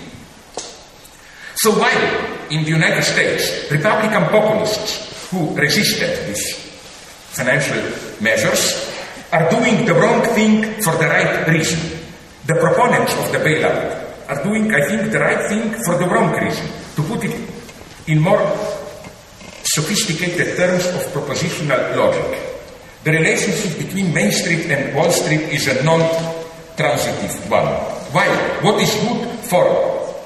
[1.58, 6.54] So while in the United States, Republican populists who resisted these
[7.36, 7.82] financial
[8.22, 8.92] measures
[9.32, 11.80] are doing the wrong thing for the right reason.
[12.46, 16.32] The proponents of the bailout are doing, I think, the right thing for the wrong
[16.32, 16.66] reason.
[16.96, 17.36] To put it
[18.08, 18.40] in more
[19.64, 22.40] sophisticated terms of propositional logic,
[23.04, 27.68] the relationship between Main Street and Wall Street is a non-transitive one.
[28.14, 29.66] While what is good for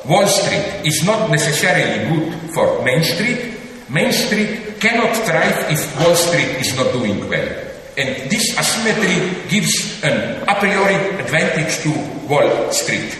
[0.05, 3.57] Wall Street is not necessarily good for Main Street.
[3.89, 7.49] Main Street cannot thrive if Wall Street is not doing well.
[7.97, 11.91] And this asymmetry gives an a priori advantage to
[12.27, 13.17] Wall Street.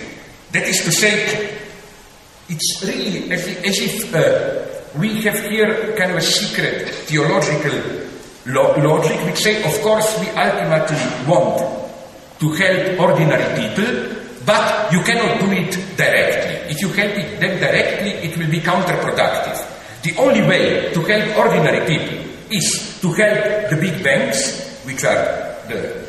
[0.51, 1.57] That is to say,
[2.47, 7.77] it's really as if, as if uh, we have here kind of a secret theological
[8.47, 10.97] lo- logic which say, of course, we ultimately
[11.27, 11.59] want
[12.39, 16.73] to help ordinary people, But you cannot do it directly.
[16.73, 19.61] If you help them directly, it will be counterproductive.
[20.03, 25.55] The only way to help ordinary people is to help the big banks, which are
[25.67, 26.07] the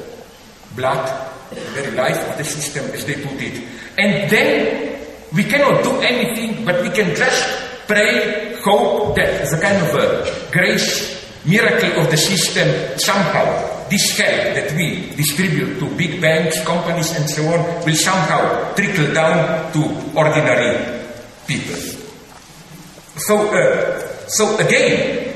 [0.77, 1.07] blood,
[1.51, 3.67] the very life of the system, as they put it.
[3.99, 5.01] And then
[5.33, 7.43] we cannot do anything, but we can just
[7.87, 13.45] pray, hope that the kind of a grace, miracle of the system somehow
[13.91, 19.13] this help that we distribute to big banks, companies, and so on will somehow trickle
[19.13, 19.81] down to
[20.17, 21.03] ordinary
[21.47, 22.00] people.
[23.27, 25.35] So, uh, so again,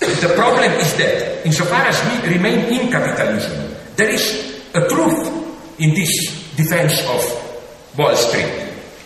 [0.00, 5.94] the problem is that insofar as we remain in capitalism, there is a truth in
[5.94, 6.10] this
[6.56, 7.22] defense of
[7.96, 8.50] Wall Street.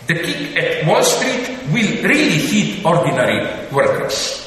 [0.07, 4.43] The kick at Wall Street will really hit ordinary workers.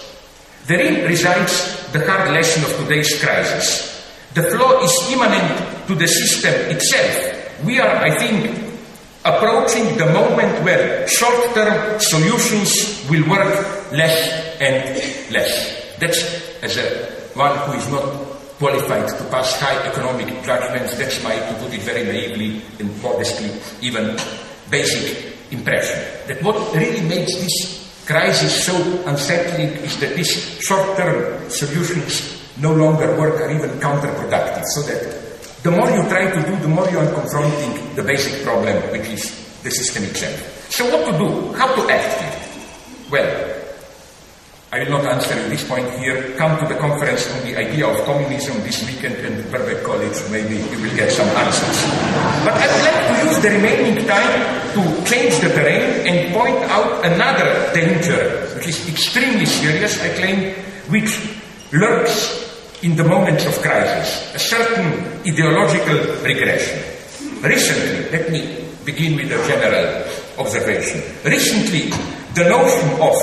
[0.66, 3.90] Therein resides the hard lesson of today's crisis.
[4.34, 7.64] The flaw is immanent to the system itself.
[7.64, 8.69] We are, I think,
[9.24, 14.96] approaching the moment where short term solutions will work less and
[15.32, 15.96] less.
[15.98, 16.22] That's,
[16.62, 18.04] as a one who is not
[18.58, 23.50] qualified to pass high economic judgments, that's my, to put it very naively and modestly,
[23.80, 24.16] even
[24.70, 25.98] basic impression.
[26.28, 28.74] That what really makes this crisis so
[29.06, 34.64] unsettling is that these short term solutions no longer work or even counterproductive.
[34.74, 35.29] So that
[35.62, 39.08] the more you try to do, the more you are confronting the basic problem, which
[39.08, 39.28] is
[39.62, 40.40] the system itself.
[40.72, 41.52] So what to do?
[41.52, 42.36] How to act here?
[43.10, 43.50] Well,
[44.72, 46.32] I will not answer at this point here.
[46.38, 50.16] Come to the conference on the idea of communism this weekend in Birkbeck College.
[50.30, 51.76] Maybe you will get some answers.
[52.46, 54.32] But I would like to use the remaining time
[54.78, 60.54] to change the terrain and point out another danger, which is extremely serious, I claim,
[60.88, 61.18] which
[61.72, 62.49] lurks
[62.82, 66.80] in the moments of crisis, a certain ideological regression.
[67.42, 70.04] Recently, let me begin with a general
[70.38, 71.02] observation.
[71.24, 71.90] Recently,
[72.34, 73.14] the notion of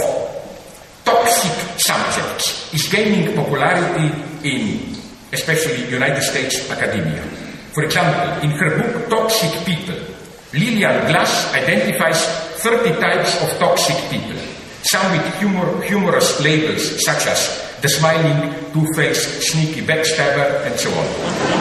[1.04, 4.96] toxic subjects is gaining popularity in
[5.34, 7.22] especially United States academia.
[7.74, 9.98] For example, in her book Toxic People,
[10.54, 12.26] Lillian Glass identifies
[12.62, 14.38] 30 types of toxic people,
[14.84, 21.06] some with humor, humorous labels such as the smiling, two-faced, sneaky backstabber, and so on.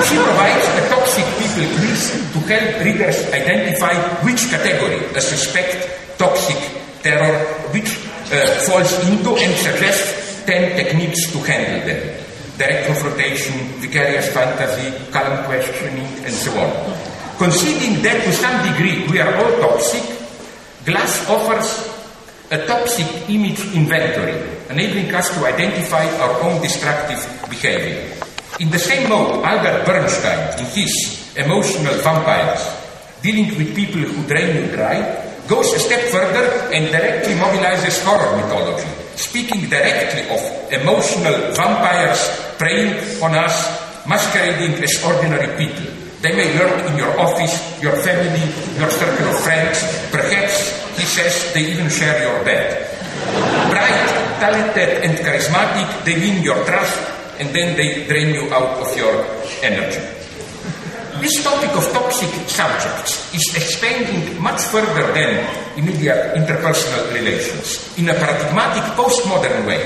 [0.04, 3.94] She provides a toxic people quiz to help readers identify
[4.24, 6.56] which category a suspect toxic
[7.02, 8.00] terror which
[8.32, 12.00] uh, falls into and suggests 10 techniques to handle them.
[12.56, 13.52] Direct confrontation,
[13.84, 16.72] vicarious fantasy, calm questioning, and so on.
[17.36, 20.16] Conceding that to some degree we are all toxic,
[20.86, 21.95] Glass offers
[22.50, 24.38] a toxic image inventory,
[24.70, 27.18] enabling us to identify our own destructive
[27.50, 28.06] behavior.
[28.60, 32.62] In the same mode, Albert Bernstein, in his Emotional Vampires,
[33.20, 35.02] dealing with people who drain you dry,
[35.48, 40.40] goes a step further and directly mobilizes horror mythology, speaking directly of
[40.72, 42.22] emotional vampires
[42.58, 46.05] preying on us, masquerading as ordinary people.
[46.26, 48.42] They may lurk in your office, your family,
[48.82, 49.78] your circle of friends,
[50.10, 52.82] perhaps he says they even share your bed.
[53.70, 54.10] Bright,
[54.42, 56.98] talented, and charismatic, they win your trust
[57.38, 59.22] and then they drain you out of your
[59.62, 60.02] energy.
[61.22, 65.46] This topic of toxic subjects is expanding much further than
[65.78, 69.78] immediate interpersonal relations in a paradigmatic postmodern way.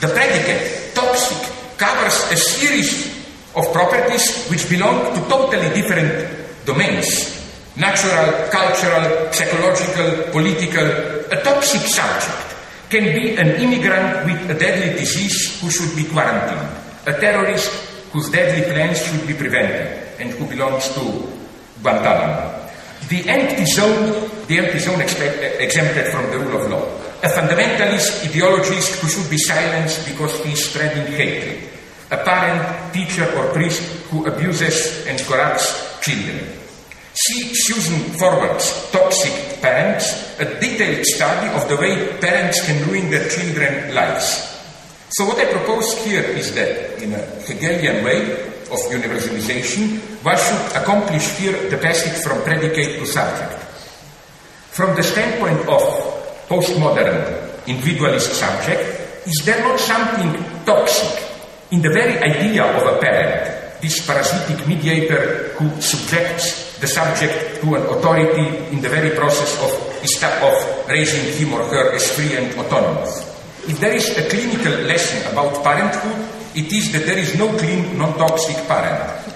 [0.00, 1.44] The predicate toxic
[1.76, 3.17] covers a series
[3.58, 6.30] of properties which belong to totally different
[6.64, 7.38] domains
[7.78, 10.86] natural, cultural, psychological, political,
[11.30, 12.56] a toxic subject
[12.90, 16.68] can be an immigrant with a deadly disease who should be quarantined,
[17.06, 17.70] a terrorist
[18.12, 21.00] whose deadly plans should be prevented, and who belongs to
[21.82, 22.66] Guantanamo.
[23.08, 26.84] The empty zone, the empty zone exempted from the rule of law.
[27.22, 31.77] A fundamentalist ideologist who should be silenced because he is spreading hatred.
[32.10, 36.58] A parent, teacher, or priest who abuses and corrupts children
[37.26, 43.28] See Susan Forward's Toxic Parents, a detailed study of the way parents can ruin their
[43.28, 44.38] children's lives.
[45.10, 48.22] So what I propose here is that in a Hegelian way
[48.70, 53.66] of universalization, one should accomplish here the passage from predicate to subject.
[54.70, 55.82] From the standpoint of
[56.46, 61.27] postmodern individualist subject, is there not something toxic
[61.70, 67.74] in the very idea of a parent, this parasitic mediator who subjects the subject to
[67.74, 69.72] an authority in the very process of,
[70.42, 73.26] of raising him or her as free and autonomous.
[73.68, 76.16] If there is a clinical lesson about parenthood,
[76.54, 79.34] it is that there is no clean, non-toxic parent.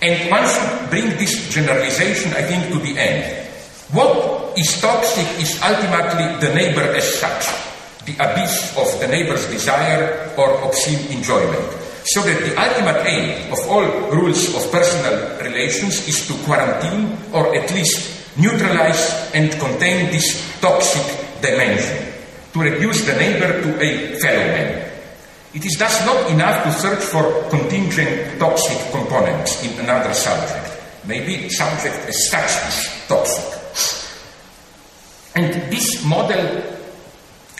[0.00, 3.48] And one should bring this generalization, I think, to the end.
[3.92, 7.46] What is toxic is ultimately the neighbor as such,
[8.06, 11.66] the abyss of the neighbor's desire or obscene enjoyment.
[12.06, 13.84] So that the ultimate aim of all
[14.14, 21.02] rules of personal relations is to quarantine or at least neutralize and contain this toxic
[21.42, 22.12] dimension,
[22.52, 24.92] to reduce the neighbor to a fellow man.
[25.54, 30.78] It is thus not enough to search for contingent toxic components in another subject.
[31.06, 33.56] Maybe subject as such is toxic.
[35.34, 36.75] And this model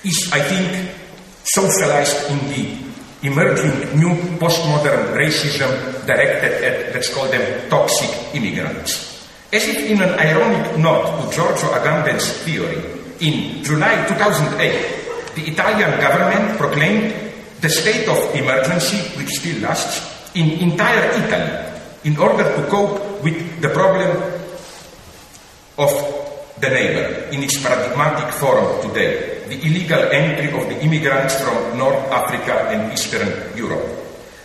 [0.07, 0.95] is, I think,
[1.43, 2.63] socialized in the
[3.27, 5.71] emerging new postmodern racism
[6.07, 9.27] directed at, let's call them, toxic immigrants.
[9.53, 12.79] As if in an ironic nod to Giorgio Agamben's theory,
[13.19, 17.15] in July 2008, the Italian government proclaimed
[17.61, 21.67] the state of emergency, which still lasts, in entire Italy
[22.07, 24.11] in order to cope with the problem
[25.77, 25.91] of
[26.61, 32.01] the neighbor in its paradigmatic form today, the illegal entry of the immigrants from North
[32.11, 33.85] Africa and Eastern Europe.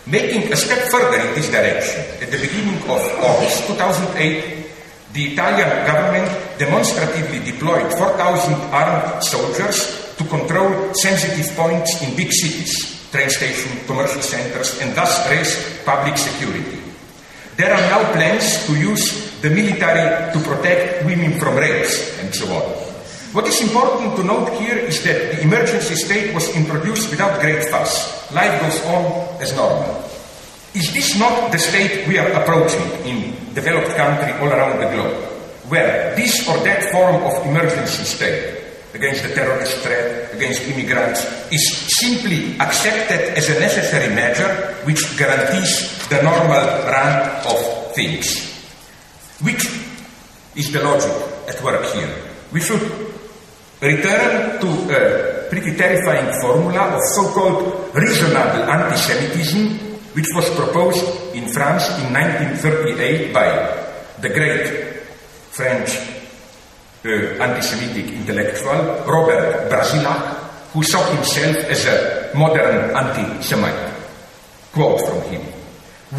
[0.05, 4.61] Making a step further in this direction, at the beginning of August 2008,
[5.13, 13.07] the Italian government demonstratively deployed 4,000 armed soldiers to control sensitive points in big cities,
[13.11, 16.79] train stations, commercial centers, and thus raise public security.
[17.57, 22.45] There are now plans to use the military to protect women from rapes and so
[22.53, 22.91] on.
[23.33, 27.63] What is important to note here is that the emergency state was introduced without great
[27.71, 28.29] fuss.
[28.33, 30.03] Life goes on as normal.
[30.73, 35.15] Is this not the state we are approaching in developed countries all around the globe,
[35.71, 38.63] where this or that form of emergency state
[38.93, 41.63] against the terrorist threat, against immigrants, is
[41.99, 48.50] simply accepted as a necessary measure which guarantees the normal run of things?
[49.41, 49.65] Which
[50.55, 51.11] is the logic
[51.47, 52.13] at work here?
[52.51, 52.81] We should
[53.81, 61.89] return to a pretty terrifying formula of so-called reasonable anti-Semitism, which was proposed in France
[62.05, 63.49] in 1938 by
[64.21, 64.67] the great
[65.49, 65.89] French
[67.03, 67.09] uh,
[67.41, 70.37] anti-Semitic intellectual Robert Brasillach,
[70.73, 73.91] who saw himself as a modern anti-Semite.
[74.71, 75.60] Quote from him.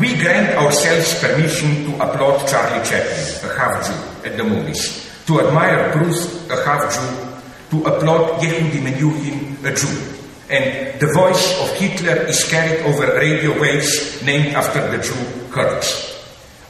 [0.00, 5.40] We grant ourselves permission to applaud Charlie Chaplin, a half Jew, at the movies, to
[5.40, 9.92] admire Proust, a half Jew, to applaud Yehudi Menuhin, a Jew.
[10.48, 16.08] And the voice of Hitler is carried over radio waves named after the Jew Hertz.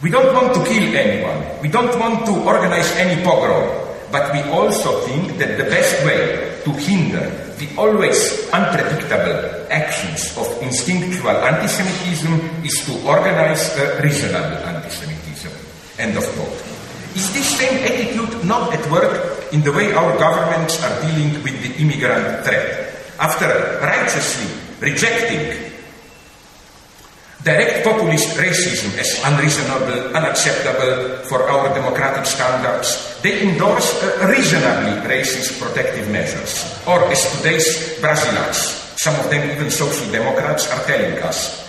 [0.02, 1.62] We don't want to kill anyone.
[1.62, 3.70] We don't want to organize any pogrom.
[4.10, 9.38] But we also think that the best way to hinder the always unpredictable
[9.70, 15.52] actions of instinctual anti-Semitism is to organize a reasonable anti-Semitism.
[15.98, 16.58] End of quote.
[17.14, 21.54] Is this same attitude not at work in the way our governments are dealing with
[21.62, 22.90] the immigrant threat?
[23.20, 23.46] After
[23.80, 24.50] righteously
[24.80, 25.71] rejecting
[27.44, 35.58] direct populist racism is unreasonable, unacceptable for our democratic standards, they endorse uh, reasonably racist
[35.60, 36.62] protective measures.
[36.86, 41.62] Or as today's Brasillachs, some of them even social democrats, are telling us,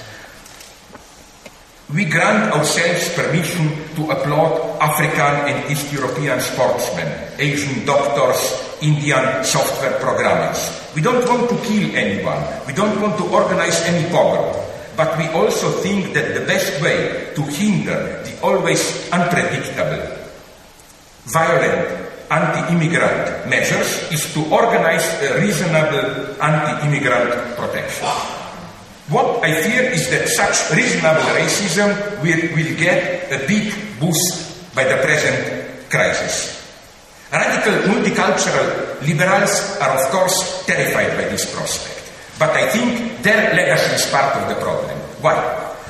[1.93, 7.05] we grant ourselves permission to applaud African and East European sportsmen,
[7.37, 8.39] Asian doctors,
[8.81, 10.57] Indian software programmers.
[10.95, 12.41] We don't want to kill anyone.
[12.65, 14.72] We don't want to organize any pogrom.
[14.95, 20.05] But we also think that the best way to hinder the always unpredictable,
[21.25, 28.07] violent anti-immigrant measures is to organize a reasonable anti-immigrant protection.
[29.09, 31.91] What I fear is that such reasonable racism
[32.23, 36.61] will, will get a big boost by the present crisis.
[37.31, 41.92] Radical multicultural liberals are, of course, terrified by this prospect.
[42.39, 44.97] But I think their legacy is part of the problem.
[45.21, 45.35] Why?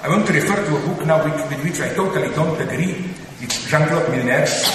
[0.03, 3.07] I want to refer to a book now with, with which I totally don't agree.
[3.39, 4.67] It's Jean-Claude Milner's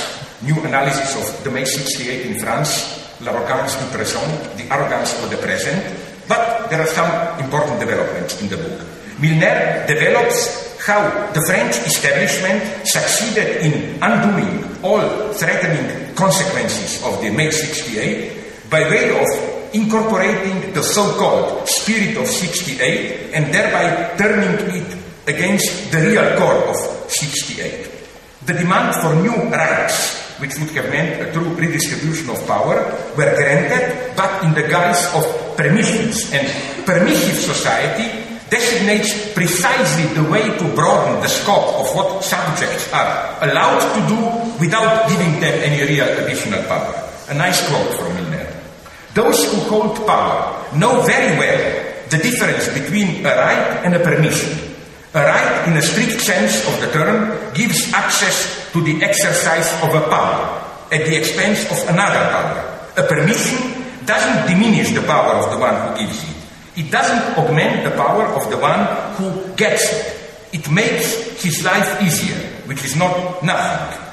[0.42, 4.24] new analysis of the May 68 in France, L'arrogance du présent,
[4.56, 5.82] the arrogance of the present.
[6.28, 7.10] But there are some
[7.44, 8.86] important developments in the book.
[9.18, 11.02] Milner develops how
[11.32, 19.10] the French establishment succeeded in undoing all threatening consequences of the May 68 by way
[19.10, 26.64] of incorporating the so-called spirit of 68 and thereby turning it against the real core
[26.68, 26.76] of
[27.10, 27.90] 68.
[28.46, 32.80] The demand for new rights, which would have meant a true redistribution of power,
[33.16, 36.32] were granted, but in the guise of permissions.
[36.32, 36.48] And
[36.86, 43.84] permissive society designates precisely the way to broaden the scope of what subjects are allowed
[43.92, 44.20] to do
[44.60, 46.94] without giving them any real additional power.
[47.28, 48.28] A nice quote from Milner.
[49.18, 51.58] Those who hold power know very well
[52.08, 54.54] the difference between a right and a permission.
[55.12, 59.90] A right, in a strict sense of the term, gives access to the exercise of
[59.90, 60.62] a power
[60.92, 62.62] at the expense of another power.
[62.96, 66.86] A permission doesn't diminish the power of the one who gives it.
[66.86, 68.86] It doesn't augment the power of the one
[69.18, 70.14] who gets it.
[70.52, 72.38] It makes his life easier,
[72.70, 74.07] which is not nothing.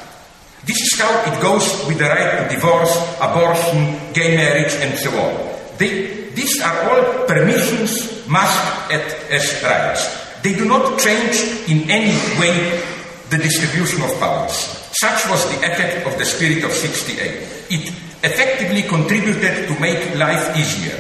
[0.66, 2.91] This is how it goes with the right to divorce,
[3.22, 5.78] abortion, gay marriage, and so on.
[5.78, 10.41] They, these are all permissions masked as rights.
[10.41, 12.82] They do not change in any way
[13.30, 14.53] the distribution of powers.
[14.97, 17.20] Such was the effect of the spirit of 68.
[17.70, 17.89] It
[18.24, 20.97] effectively contributed to make life easier.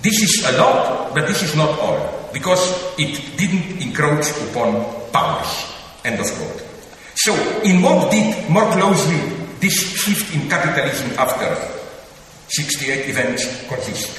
[0.00, 2.64] This is a lot, but this is not all, because
[2.98, 5.68] it didn't encroach upon powers.
[6.04, 6.71] End of quote.
[7.22, 9.14] So, in what did more closely
[9.60, 11.54] this shift in capitalism after
[12.48, 14.18] 68 events consist?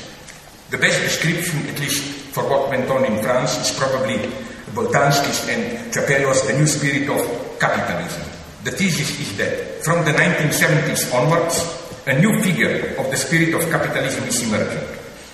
[0.71, 2.01] The best description, at least
[2.31, 4.15] for what went on in France, is probably
[4.71, 8.23] Boltanski's and Chiapello's The New Spirit of Capitalism.
[8.63, 11.59] The thesis is that from the 1970s onwards,
[12.07, 14.92] a new figure of the spirit of capitalism is emerging.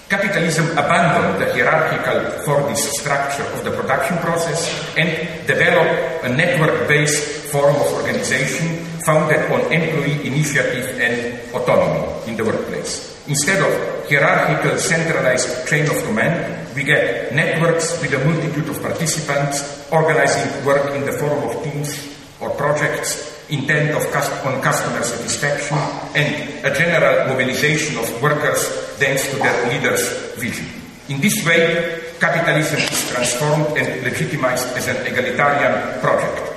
[0.10, 4.66] Capitalism abandoned the hierarchical Fordist structure of the production process
[4.97, 5.05] and
[5.45, 13.22] developed a network-based form of organization founded on employee initiative and autonomy in the workplace.
[13.28, 19.62] Instead of hierarchical centralized chain of command, we get networks with a multitude of participants
[19.91, 24.05] organizing work in the form of teams or projects intent of
[24.45, 25.77] on customer satisfaction,
[26.15, 30.67] and a general mobilization of workers thanks to their leaders' vision.
[31.09, 36.55] In this way, capitalism is transformed and legitimized as an egalitarian project.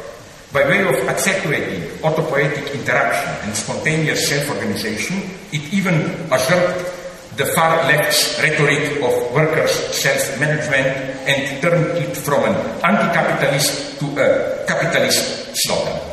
[0.53, 5.17] By way of accentuating autopoietic interaction and spontaneous self-organization,
[5.53, 7.01] it even usurped
[7.39, 10.87] the far left's rhetoric of workers' self-management
[11.25, 16.12] and turned it from an anti-capitalist to a capitalist slogan.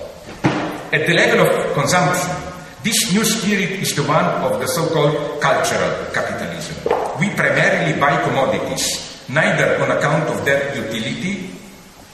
[0.92, 2.34] At the level of consumption,
[2.82, 6.82] this new spirit is the one of the so-called cultural capitalism.
[7.20, 11.52] We primarily buy commodities, neither on account of their utility,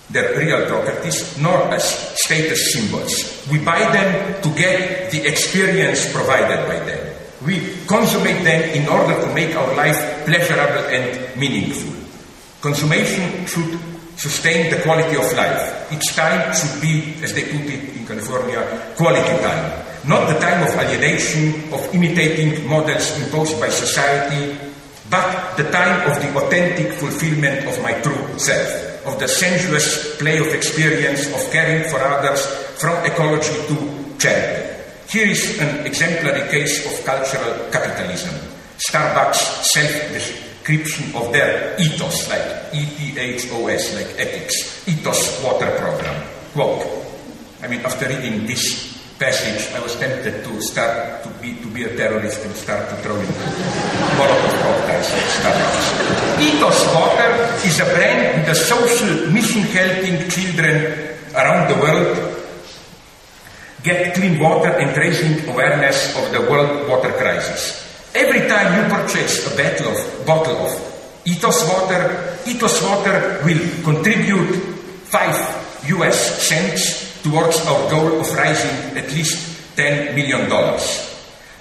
[0.10, 1.88] their real properties, nor as
[2.20, 3.48] status symbols.
[3.50, 7.16] We buy them to get the experience provided by them.
[7.46, 11.96] We consummate them in order to make our life pleasurable and meaningful.
[12.60, 13.80] Consummation should
[14.18, 15.92] sustain the quality of life.
[15.92, 18.62] Each time should be, as they put it in California,
[18.96, 19.86] quality time.
[20.08, 24.58] Not the time of alienation, of imitating models imposed by society,
[25.10, 30.38] but the time of the authentic fulfillment of my true self, of the sensuous play
[30.38, 32.46] of experience, of caring for others,
[32.78, 33.76] from ecology to
[34.18, 34.76] charity.
[35.10, 38.34] Here is an exemplary case of cultural capitalism.
[38.78, 40.12] Starbucks self
[40.66, 46.26] description of their ethos, like E-T-H-O-S, like ethics, ethos water program.
[46.54, 46.82] Quote,
[47.62, 51.84] I mean, after reading this passage, I was tempted to start to be, to be
[51.84, 53.28] a terrorist and start to throw in
[54.18, 55.10] Molotov cocktails.
[56.42, 57.30] Ethos Water
[57.62, 62.42] is a brand with a social mission helping children around the world
[63.84, 67.85] get clean water and raising awareness of the world water crisis.
[68.16, 70.72] Every time you purchase a bottle of, bottle of
[71.26, 74.56] Ethos water, Ethos water will contribute
[75.12, 80.48] 5 US cents towards our goal of raising at least $10 million.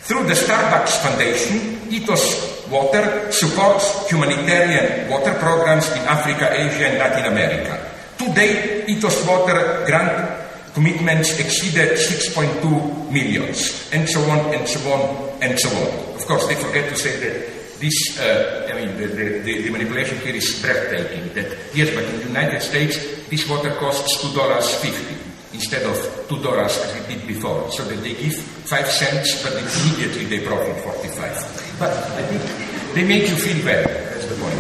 [0.07, 7.33] Through the Starbucks Foundation, Ethos Water supports humanitarian water programs in Africa, Asia, and Latin
[7.33, 7.91] America.
[8.17, 15.59] Today, Ethos Water grant commitments exceeded 6.2 millions, and so on, and so on, and
[15.59, 16.15] so on.
[16.15, 20.19] Of course, they forget to say that this, uh, I mean, the, the, the, manipulation
[20.21, 21.35] here is breathtaking.
[21.35, 22.97] That, yes, but in the United States,
[23.29, 25.97] this water costs $2.50 instead of
[26.29, 27.71] $2 as it did before.
[27.73, 31.77] So that they give 5 cents, but immediately they profit 45.
[31.79, 33.93] But I think they make you feel better.
[33.93, 34.59] That's the point.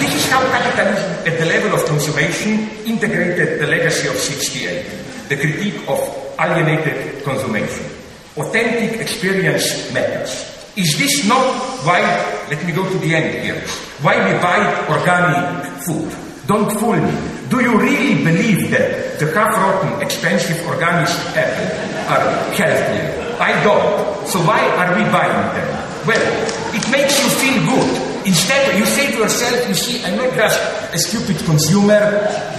[0.00, 5.36] This is how capitalism, at the level of consummation, integrated the legacy of 68 the
[5.36, 6.00] critique of
[6.40, 7.97] alienated consummation.
[8.38, 10.46] Authentic experience matters.
[10.76, 11.42] Is this not
[11.84, 12.00] why,
[12.48, 13.60] let me go to the end here,
[14.00, 16.14] why we buy organic food?
[16.46, 17.12] Don't fool me.
[17.50, 21.74] Do you really believe that the half-rotten, expensive organic apples
[22.08, 23.36] are healthier?
[23.40, 24.26] I don't.
[24.28, 26.06] So why are we buying them?
[26.06, 28.07] Well, it makes you feel good.
[28.28, 30.60] Instead, you say to yourself, you see, I'm not just
[30.92, 31.96] a stupid consumer,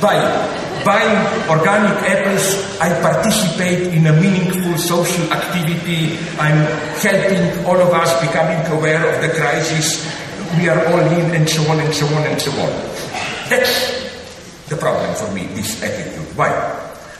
[0.02, 0.18] by
[0.82, 1.14] buying
[1.46, 6.18] organic apples, I participate in a meaningful social activity.
[6.42, 6.66] I'm
[7.06, 10.10] helping all of us becoming aware of the crisis.
[10.58, 12.72] We are all in, and so on and so on and so on.
[13.54, 14.10] That's
[14.70, 16.36] the problem for me, this attitude.
[16.36, 16.50] Why?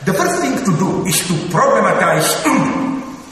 [0.06, 2.34] The first thing to do is to problematize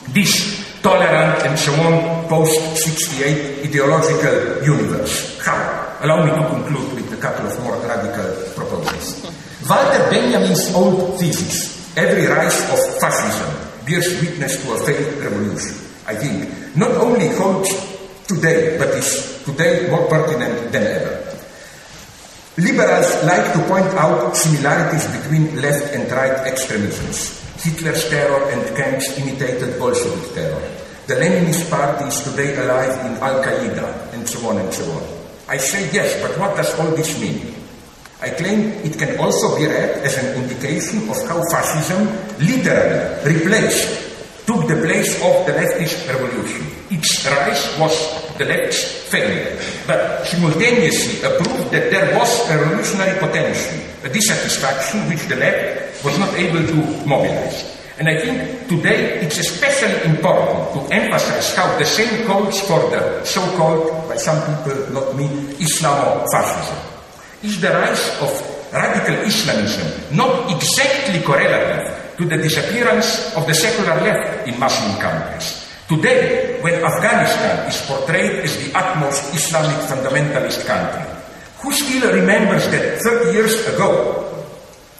[0.14, 5.38] this tolerant and so on post 68 ideological universe.
[5.44, 5.98] How?
[6.00, 9.26] Allow me to conclude with a couple of more radical proposals.
[9.68, 13.50] Walter Benjamin's old thesis, every rise of fascism
[13.84, 15.74] bears witness to a failed revolution,
[16.06, 17.68] I think, not only holds
[18.28, 21.28] today, but is today more pertinent than ever.
[22.58, 27.47] Liberals like to point out similarities between left and right extremisms.
[27.58, 30.62] Hitler's terror and camps imitated Bolshevik terror.
[31.06, 35.02] The Leninist party is today alive in Al Qaeda, and so on and so on.
[35.48, 37.54] I say yes, but what does all this mean?
[38.20, 42.04] I claim it can also be read as an indication of how fascism
[42.38, 46.66] literally replaced, took the place of the leftist revolution.
[46.90, 47.94] Its rise was
[48.38, 55.26] the left's failure, but simultaneously proved that there was a revolutionary potential, a dissatisfaction which
[55.26, 56.76] the left was not able to
[57.06, 57.76] mobilize.
[57.98, 63.24] And I think today it's especially important to emphasize how the same calls for the
[63.24, 65.26] so-called, by some people, not me,
[65.58, 66.78] Islamofascism.
[67.42, 68.30] Is the rise of
[68.72, 75.67] radical Islamism not exactly correlative to the disappearance of the secular left in Muslim countries?
[75.88, 81.00] Today, when Afghanistan is portrayed as the utmost Islamic fundamentalist country,
[81.64, 84.20] who still remembers that 30 years ago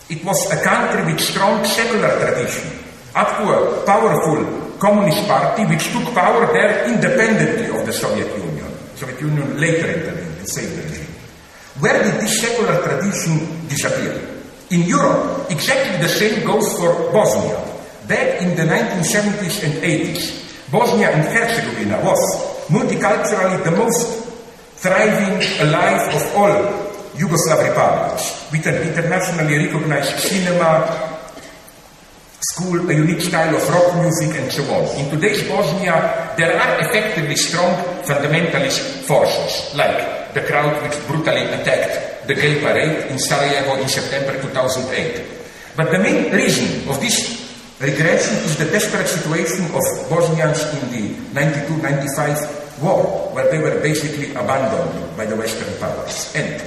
[0.09, 2.72] it was a country with strong secular tradition,
[3.12, 4.41] up to a powerful
[4.80, 8.72] communist party which took power there independently of the Soviet Union.
[8.97, 11.12] Soviet Union later intervened, the same regime.
[11.84, 14.24] Where did this secular tradition disappear?
[14.72, 17.61] In Europe, exactly the same goes for Bosnia.
[18.09, 22.20] Back in the 1970s and 80s, Bosnia and Herzegovina was
[22.68, 24.28] multiculturally the most
[24.76, 26.54] thriving, alive of all
[27.16, 31.18] Yugoslav republics, with an internationally recognized cinema,
[32.52, 34.84] school a unique style of rock music and so on.
[35.00, 42.28] In today's Bosnia, there are effectively strong fundamentalist forces, like the crowd which brutally attacked
[42.28, 45.24] the gay parade in Sarajevo in September 2008.
[45.74, 47.47] But the main reason of this
[47.81, 54.31] regression is the desperate situation of Bosnians in the 92-95 war, where they were basically
[54.35, 56.35] abandoned by the Western powers.
[56.35, 56.62] And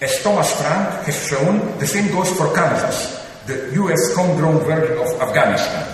[0.00, 5.08] as Thomas Frank has shown, the same goes for Kansas, the US homegrown version of
[5.20, 5.86] Afghanistan.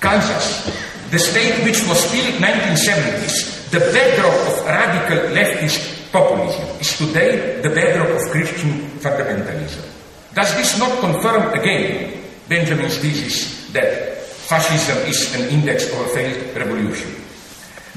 [0.00, 0.72] Kansas,
[1.10, 7.68] the state which was still 1970s, the bedrock of radical leftist populism, is today the
[7.70, 9.84] bedrock of Christian fundamentalism.
[10.34, 14.18] Does this not confirm again Benjamin's thesis that
[14.48, 17.10] fascism is an index of a failed revolution?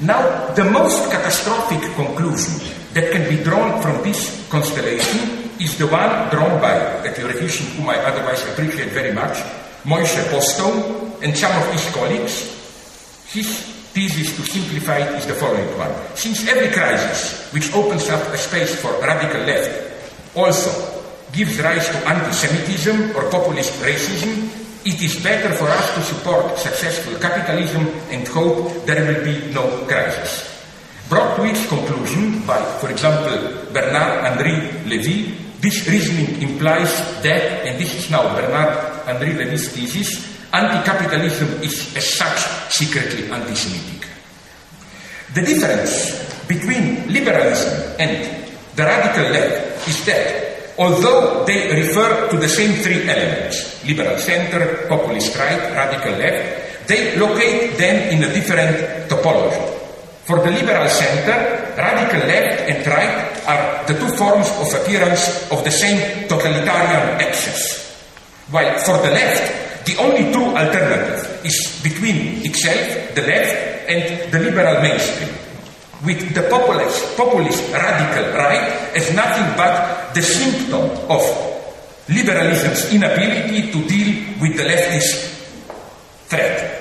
[0.00, 2.54] Now, the most catastrophic conclusion
[2.94, 6.72] that can be drawn from this constellation is the one drawn by
[7.04, 9.36] a theoretician whom I otherwise appreciate very much,
[9.84, 12.54] Moishe Postone, and some of his colleagues.
[13.28, 13.48] His
[13.92, 15.92] thesis, to simplify it, is the following one.
[16.14, 20.97] Since every crisis which opens up a space for radical left also
[21.32, 24.48] gives rise to anti-Semitism or populist racism,
[24.84, 29.66] it is better for us to support successful capitalism and hope there will be no
[29.86, 30.46] crisis.
[31.08, 33.36] Brought to its conclusion by, for example,
[33.72, 41.96] Bernard-Henri Lévy, this reasoning implies that, and this is now Bernard-Henri Lévy's thesis, anti-capitalism is
[41.96, 42.38] as such
[42.72, 44.08] secretly anti-Semitic.
[45.34, 46.14] The difference
[46.46, 50.47] between liberalism and the radical left is that
[50.78, 57.18] although they refer to the same three elements, liberal center, populist right, radical left, they
[57.18, 59.60] locate them in a different topology.
[60.24, 65.64] For the liberal center, radical left and right are the two forms of appearance of
[65.64, 67.88] the same totalitarian excess.
[68.50, 74.38] While for the left, the only true alternative is between itself, the left, and the
[74.38, 75.32] liberal mainstream.
[76.04, 81.22] With the populist, populist radical right as nothing but the symptom of
[82.08, 85.26] liberalism's inability to deal with the leftist
[86.30, 86.78] threat.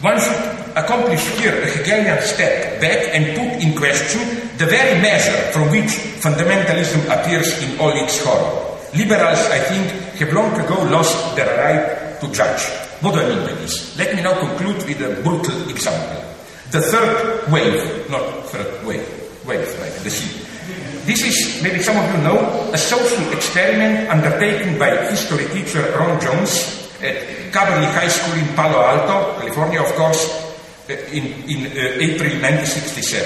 [0.00, 0.40] One should
[0.76, 4.20] accomplish here a Hegelian step back and put in question
[4.56, 8.76] the very measure from which fundamentalism appears in all its horror.
[8.94, 12.64] Liberals, I think, have long ago lost their right to judge.
[13.00, 13.96] What do I mean by this?
[13.98, 16.35] Let me now conclude with a brutal example.
[16.76, 19.08] The third wave, not third wave,
[19.48, 20.28] wave like the sea.
[21.08, 22.36] this is, maybe some of you know,
[22.70, 27.16] a social experiment undertaken by history teacher Ron Jones at
[27.50, 30.28] Cubberley High School in Palo Alto, California, of course,
[30.90, 33.24] uh, in, in uh, April 1967.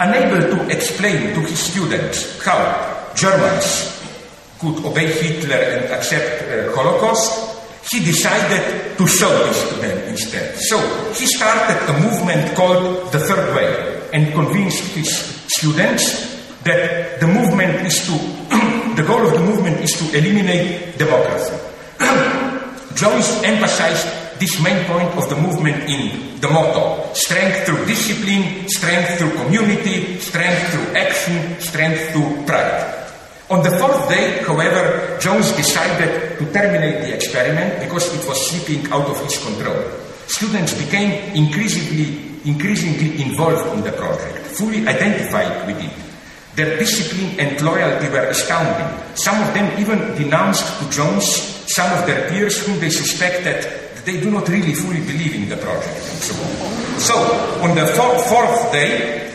[0.00, 4.00] Unable to explain to his students how Germans
[4.58, 7.51] could obey Hitler and accept uh, Holocaust,
[7.90, 10.56] he decided to show this to them instead.
[10.70, 10.78] So
[11.12, 15.10] he started a movement called the Third Way and convinced his
[15.48, 16.30] students
[16.62, 18.12] that the movement is to,
[18.96, 21.54] the goal of the movement is to eliminate democracy.
[22.94, 24.06] Jones emphasized
[24.38, 30.18] this main point of the movement in the motto strength through discipline, strength through community,
[30.18, 33.01] strength through action, strength through pride.
[33.52, 38.90] On the fourth day, however, Jones decided to terminate the experiment because it was slipping
[38.90, 39.76] out of his control.
[40.26, 45.92] Students became increasingly, increasingly involved in the project, fully identified with it.
[46.56, 48.88] Their discipline and loyalty were astounding.
[49.16, 51.26] Some of them even denounced to Jones
[51.68, 55.50] some of their peers whom they suspected that they do not really fully believe in
[55.50, 57.00] the project and so on.
[57.00, 57.14] So,
[57.60, 59.30] on the fourth, day,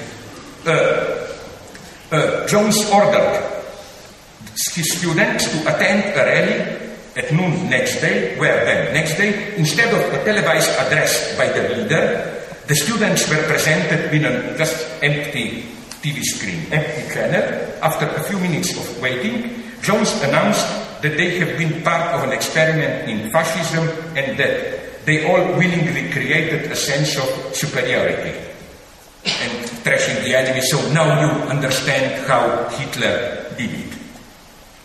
[0.65, 1.27] uh,
[2.11, 3.56] uh, Jones ordered
[4.57, 6.87] students to attend a rally
[7.17, 11.75] at noon next day, where then, next day, instead of a televised address by the
[11.75, 12.37] leader,
[12.67, 15.63] the students were presented with a just empty
[16.01, 17.41] TV screen, empty channel.
[17.81, 20.65] After a few minutes of waiting, Jones announced
[21.01, 23.87] that they have been part of an experiment in fascism
[24.17, 28.37] and that they all willingly created a sense of superiority
[29.25, 29.51] and
[29.81, 30.61] trashing the enemy.
[30.61, 33.86] So now you understand how Hitler did it.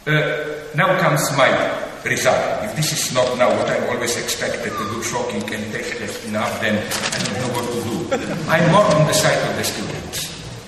[0.04, 1.46] Uh, now comes my
[2.02, 2.64] result.
[2.64, 6.60] If this is not now what I'm always expected to do, shocking and tasteless enough,
[6.60, 7.94] then I don't know what to do.
[8.50, 10.26] I'm more on the side of the students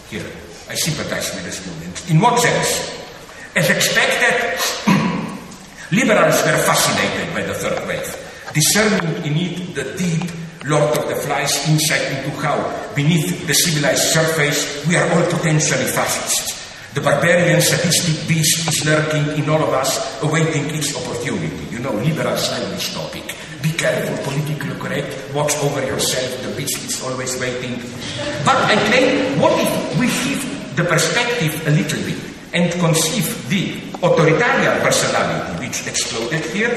[0.09, 0.31] here.
[0.71, 2.09] I sympathize with the students.
[2.09, 2.95] In what sense?
[3.57, 4.55] As expected,
[5.91, 8.07] liberals were fascinated by the third wave,
[8.55, 10.31] discerning in it the deep
[10.65, 12.63] Lord of the Flies insight into how,
[12.95, 16.64] beneath the civilized surface, we are all potentially fascists
[16.95, 21.67] the barbarian sadistic beast is lurking in all of us, awaiting its opportunity.
[21.75, 23.35] You know, liberal this topic.
[23.63, 27.83] Be careful, politically correct, watch over yourself, the beast is always waiting.
[28.47, 32.21] But I claim, what if we shift the perspective a little bit
[32.55, 36.71] and conceive the authoritarian personality which exploded here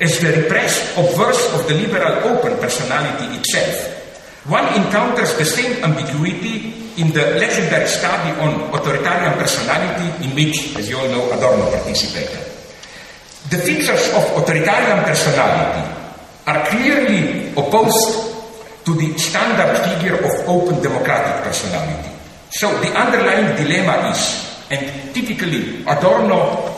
[0.00, 4.03] as the repressed obverse of the liberal open personality itself?
[4.44, 10.88] One encounters the same ambiguity in the legendary study on authoritarian personality in which, as
[10.88, 12.44] you all know, Adorno participated.
[13.48, 15.84] The features of authoritarian personality
[16.46, 22.10] are clearly opposed to the standard figure of open democratic personality.
[22.50, 24.20] So the underlying dilemma is,
[24.70, 26.68] and typically Adorno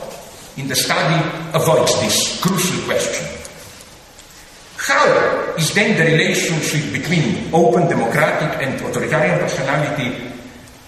[0.56, 1.18] in the study
[1.52, 3.35] avoids this crucial question.
[4.86, 10.14] How is then the relationship between open democratic and authoritarian personality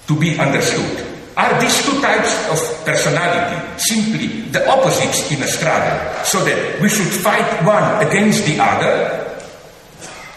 [0.06, 1.04] to be understood?
[1.36, 6.88] Are these two types of personality simply the opposites in a struggle, so that we
[6.88, 9.42] should fight one against the other?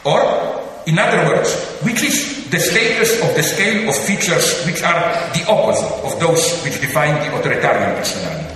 [0.05, 1.53] Or, in other words,
[1.85, 6.41] which is the status of the scale of features which are the opposite of those
[6.63, 8.50] which define the authoritarian personality?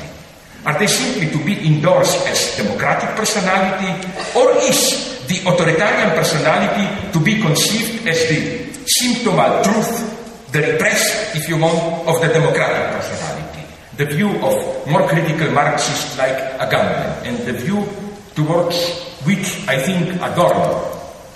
[0.65, 3.91] Are they simply to be endorsed as democratic personality,
[4.33, 11.47] or is the authoritarian personality to be conceived as the symptomal truth, the repressed, if
[11.47, 13.61] you want, of the democratic personality?
[13.97, 17.85] The view of more critical Marxists like Agamben, and the view
[18.33, 18.75] towards
[19.23, 20.91] which I think Adorno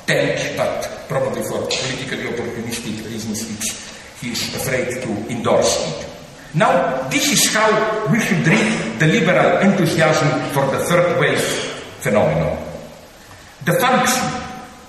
[0.06, 3.46] tends, but probably for politically opportunistic reasons
[4.22, 6.18] he is afraid to endorse it.
[6.54, 7.70] Now, this is how
[8.12, 11.41] we should read the liberal enthusiasm for the third wave
[12.02, 12.58] phenomenon.
[13.66, 14.26] The function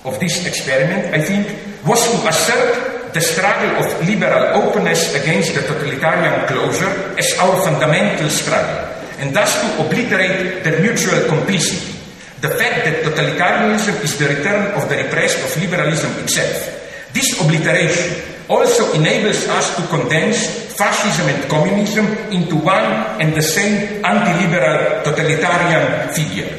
[0.03, 1.45] of this experiment, I think,
[1.85, 8.29] was to assert the struggle of liberal openness against the totalitarian closure as our fundamental
[8.29, 8.81] struggle,
[9.19, 11.93] and thus to obliterate their mutual complicity.
[12.41, 16.81] The fact that totalitarianism is the return of the repressed of liberalism itself.
[17.13, 22.83] This obliteration also enables us to condense fascism and communism into one
[23.21, 26.51] and the same anti-liberal totalitarian figure.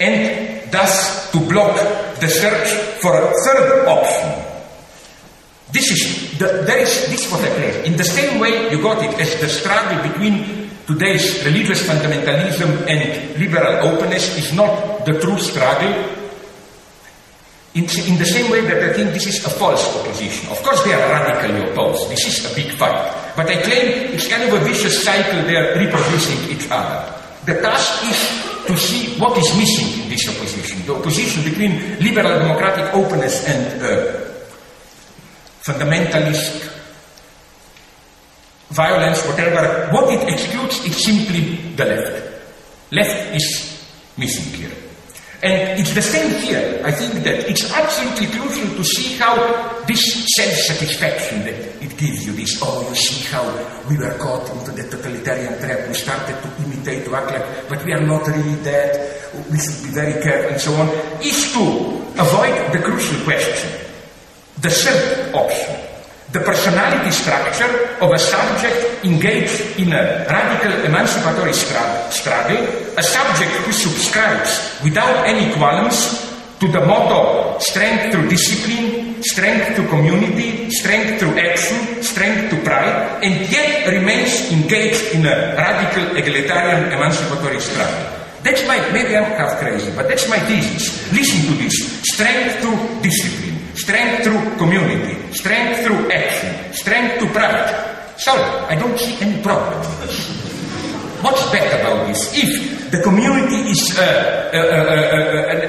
[0.00, 1.76] And thus to block
[2.20, 2.68] the search
[3.00, 4.44] for a third option.
[5.72, 7.86] This is, the, there is, this is what I play.
[7.86, 13.38] In the same way you got it as the struggle between today's religious fundamentalism and
[13.40, 16.13] liberal openness is not the true struggle
[17.74, 20.48] In, in the same way that I think this is a false opposition.
[20.50, 22.08] Of course, they are radically opposed.
[22.08, 23.34] This is a big fight.
[23.34, 25.42] But I claim it's kind of a vicious cycle.
[25.42, 27.02] They are reproducing each other.
[27.46, 28.20] The task is
[28.66, 30.86] to see what is missing in this opposition.
[30.86, 34.22] The opposition between liberal democratic openness and uh,
[35.66, 36.70] fundamentalist
[38.70, 39.90] violence, whatever.
[39.90, 42.92] What it excludes is simply the left.
[42.92, 43.84] Left is
[44.16, 44.83] missing here.
[45.44, 46.80] And it's the same here.
[46.86, 49.36] I think that it's absolutely crucial to see how
[49.84, 50.00] this
[50.36, 53.44] self-satisfaction that it gives you, this, oh, you see how
[53.86, 57.84] we were caught into the totalitarian trap, we started to imitate, to act like, but
[57.84, 58.96] we are not really that,
[59.52, 60.88] we should be very careful and so on,
[61.20, 61.60] is to
[62.16, 63.68] avoid the crucial question.
[64.62, 65.76] The third option,
[66.34, 72.58] the personality structure of a subject engaged in a radical emancipatory struggle,
[72.98, 76.26] a subject who subscribes without any qualms
[76.58, 83.22] to the motto strength through discipline, strength through community, strength through action, strength to pride,
[83.22, 88.10] and yet remains engaged in a radical egalitarian emancipatory struggle.
[88.42, 91.12] That's my, maybe I'm half crazy, but that's my thesis.
[91.14, 91.78] Listen to this.
[92.02, 97.70] Strength through discipline strength through community, strength through action, strength to pride.
[98.16, 99.82] Sorry, I don't see any problem.
[101.24, 102.36] What's bad about this?
[102.36, 104.86] If the community is a, a, a,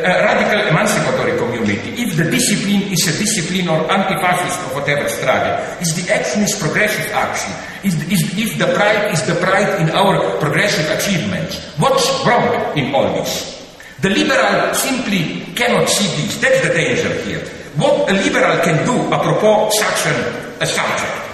[0.03, 5.56] a, radical emancipatory community, if the discipline is a discipline or anti-fascist or whatever struggle,
[5.80, 7.56] if the action is progressive action,
[7.88, 7.95] if,
[8.38, 13.56] if the pride is the pride in our progressive achievements, what's wrong in all this?
[14.01, 16.38] The liberal simply cannot see this.
[16.38, 17.64] That's the danger here.
[17.76, 21.26] What a liberal can do apropos such an, a subject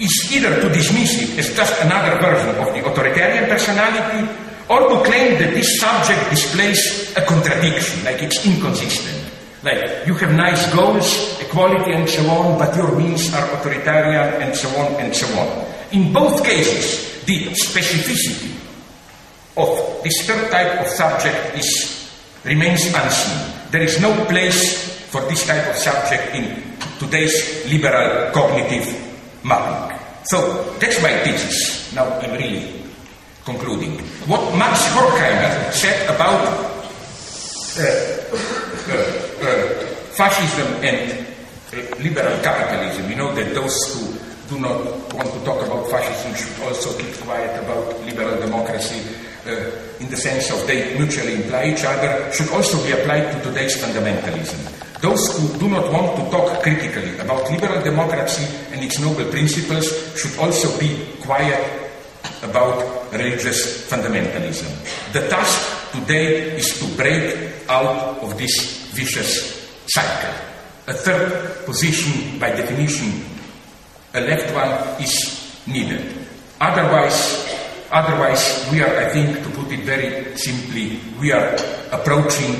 [0.00, 4.26] is either to dismiss it as just another version of the authoritarian personality
[4.68, 9.18] or to claim that this subject displays a contradiction, like it's inconsistent.
[9.62, 14.56] Like, you have nice goals, equality and so on, but your means are authoritarian and
[14.56, 15.66] so on and so on.
[15.92, 18.56] In both cases, the specificity
[19.58, 22.10] of this third type of subject is,
[22.44, 23.59] remains unseen.
[23.70, 26.58] There is no place for this type of subject in
[26.98, 27.38] today's
[27.70, 28.90] liberal cognitive
[29.46, 29.94] mapping.
[30.26, 31.94] So that's my thesis.
[31.94, 32.82] Now I'm really
[33.44, 34.02] concluding.
[34.26, 36.42] What Max Horkheimer said about
[37.78, 37.86] uh,
[38.90, 39.06] uh,
[39.38, 39.86] uh,
[40.18, 41.26] fascism and
[41.70, 44.18] uh, liberal capitalism, you know that those who
[44.50, 44.82] do not
[45.14, 48.98] want to talk about fascism should also keep quiet about liberal democracy
[49.50, 53.42] Uh, in the sense of they mutually imply each other, should also be applied to
[53.42, 54.56] today's fundamentalism.
[55.02, 59.90] Those who do not want to talk critically about liberal democracy and its noble principles
[60.16, 61.90] should also be quiet
[62.42, 64.68] about religious fundamentalism.
[65.12, 70.34] The task today is to break out of this vicious cycle.
[70.86, 73.24] A third position, by definition,
[74.14, 76.14] a left one, is needed.
[76.60, 77.39] Otherwise,
[77.90, 81.56] Otherwise, we are, I think, to put it very simply, we are
[81.90, 82.54] approaching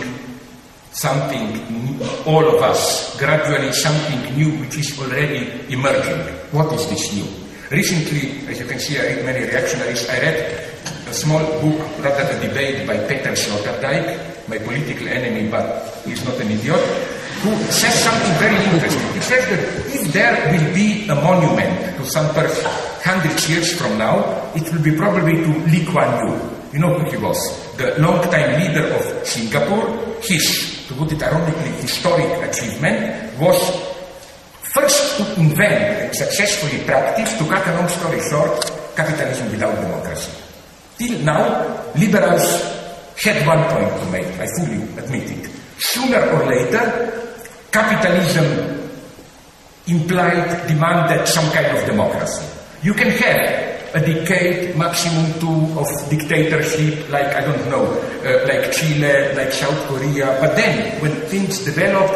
[0.90, 6.18] something, all of us, gradually something new which is already emerging.
[6.50, 7.26] What is this new?
[7.70, 10.08] Recently, as you can see, I read many reactionaries.
[10.10, 10.68] I read
[11.06, 16.40] a small book, rather a debate by Peter Sloterdijk, my political enemy, but he's not
[16.40, 16.82] an idiot,
[17.42, 19.12] who says something very interesting.
[19.14, 22.68] He says that if there will be a monument to some person,
[23.00, 26.36] hundred years from now, it will be probably to Lee Kuan Yew.
[26.72, 27.40] You know who he was?
[27.76, 29.88] The long-time leader of Singapore.
[30.20, 33.56] His, to put it ironically, historic achievement was
[34.74, 40.30] first to invent and successfully practice, to cut a long story short, capitalism without democracy.
[40.98, 41.64] Till now,
[41.96, 42.44] liberals
[43.16, 45.50] had one point to make, I fully admit it.
[45.78, 47.29] Sooner or later,
[47.72, 48.90] capitalism
[49.86, 52.44] implied, demanded some kind of democracy.
[52.82, 57.86] You can have a decade, maximum two of dictatorship, like, I don't know,
[58.24, 62.10] uh, like Chile, like South Korea, but then when things develop,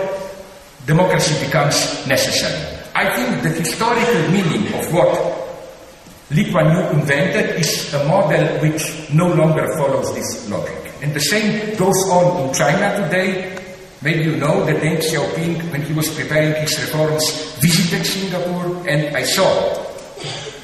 [0.86, 2.78] democracy becomes necessary.
[2.94, 5.44] I think the historical meaning of what
[6.30, 10.92] Lee Kuan invented is a model which no longer follows this logic.
[11.02, 13.63] And the same goes on in China today.
[14.04, 19.16] Maybe you know that Deng Xiaoping, when he was preparing his reforms, visited Singapore, and
[19.16, 19.48] I saw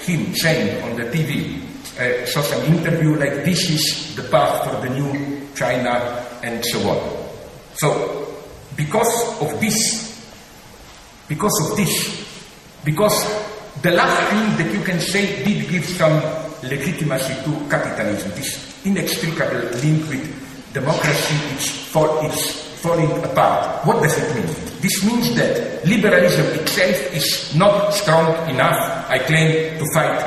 [0.05, 1.57] him saying on the TV,
[1.99, 6.62] I uh, saw some interview like this is the path for the new China and
[6.66, 7.01] so on.
[7.76, 8.28] So,
[8.76, 9.09] because
[9.41, 10.20] of this,
[11.26, 11.97] because of this,
[12.84, 13.24] because
[13.80, 16.20] the last thing that you can say did give some
[16.62, 23.87] legitimacy to capitalism, this inextricable link with democracy, its, for, its falling apart.
[23.87, 24.47] What does it mean?
[24.81, 30.18] This means that liberalism itself is not strong enough, I claim, to fight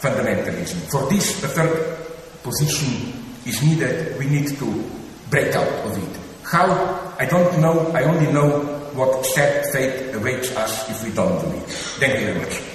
[0.00, 0.90] fundamentalism.
[0.90, 1.98] For this, a third
[2.42, 3.12] position
[3.46, 4.18] is needed.
[4.18, 4.90] We need to
[5.28, 6.20] break out of it.
[6.44, 7.14] How?
[7.18, 7.92] I don't know.
[7.92, 8.60] I only know
[8.94, 11.68] what sad fate awaits us if we don't do it.
[12.00, 12.69] Thank you very much.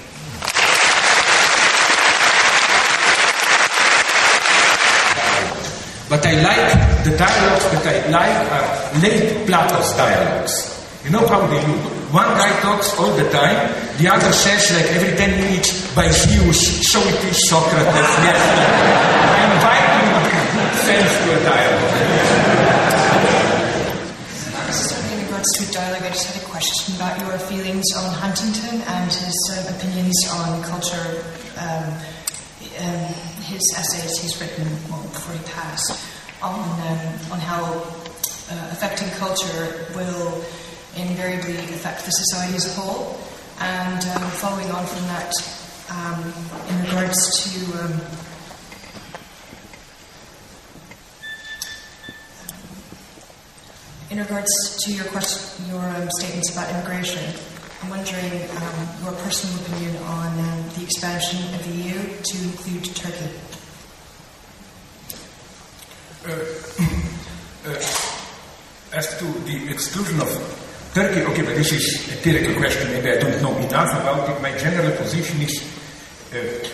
[6.16, 10.72] But I like the dialogues that I like are late Plato's dialogues.
[11.04, 11.92] You know how they look?
[12.16, 13.68] One guy talks all the time,
[14.00, 17.92] the other says like every 10 minutes by Zeus, so it is Socrates,
[18.24, 18.40] yes.
[18.40, 20.16] I invite you
[20.88, 21.84] sense to a dialogue.
[25.12, 29.12] in regards to dialogue, I just had a question about your feelings on Huntington and
[29.12, 31.28] his uh, opinions on culture.
[31.60, 31.92] Um,
[32.80, 36.02] um, his essays he's written well, before he passed
[36.42, 37.64] on um, on how
[38.52, 40.44] uh, affecting culture will
[40.98, 43.20] invariably affect the society as a whole.
[43.60, 45.32] And um, following on from that,
[45.90, 46.34] um,
[46.70, 48.02] in regards to um,
[54.12, 57.24] in regards to your question, your um, statements about immigration,
[57.82, 62.86] I'm wondering um, your personal opinion on um, the expansion of the EU to include
[62.96, 63.30] Turkey.
[66.26, 66.32] Uh,
[67.70, 70.30] uh, as to the exclusion of
[70.94, 72.92] Turkey, okay, but this is a theoretical question.
[72.92, 74.42] Maybe I don't know enough about it.
[74.42, 75.62] My general position is.
[76.34, 76.68] Uh,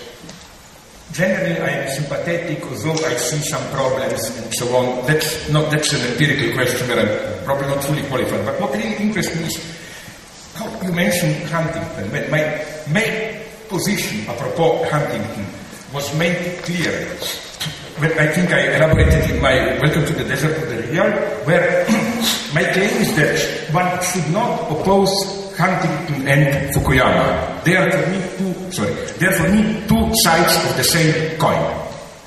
[1.12, 5.06] generally, I am sympathetic, although I see some problems and so on.
[5.08, 8.46] That's not that's an empirical question where I'm probably not fully qualified.
[8.46, 9.81] But what really interests me is
[10.84, 12.12] you mentioned Huntington.
[12.32, 15.46] My main position apropos Huntington
[15.94, 16.92] was made clear.
[18.02, 21.12] I think I elaborated in my Welcome to the Desert of the Real,
[21.46, 21.86] where
[22.56, 23.38] my claim is that
[23.74, 25.14] one should not oppose
[25.58, 27.64] Huntington and Fukuyama.
[27.64, 31.38] They are for me two sorry, they are for me two sides of the same
[31.38, 31.62] coin.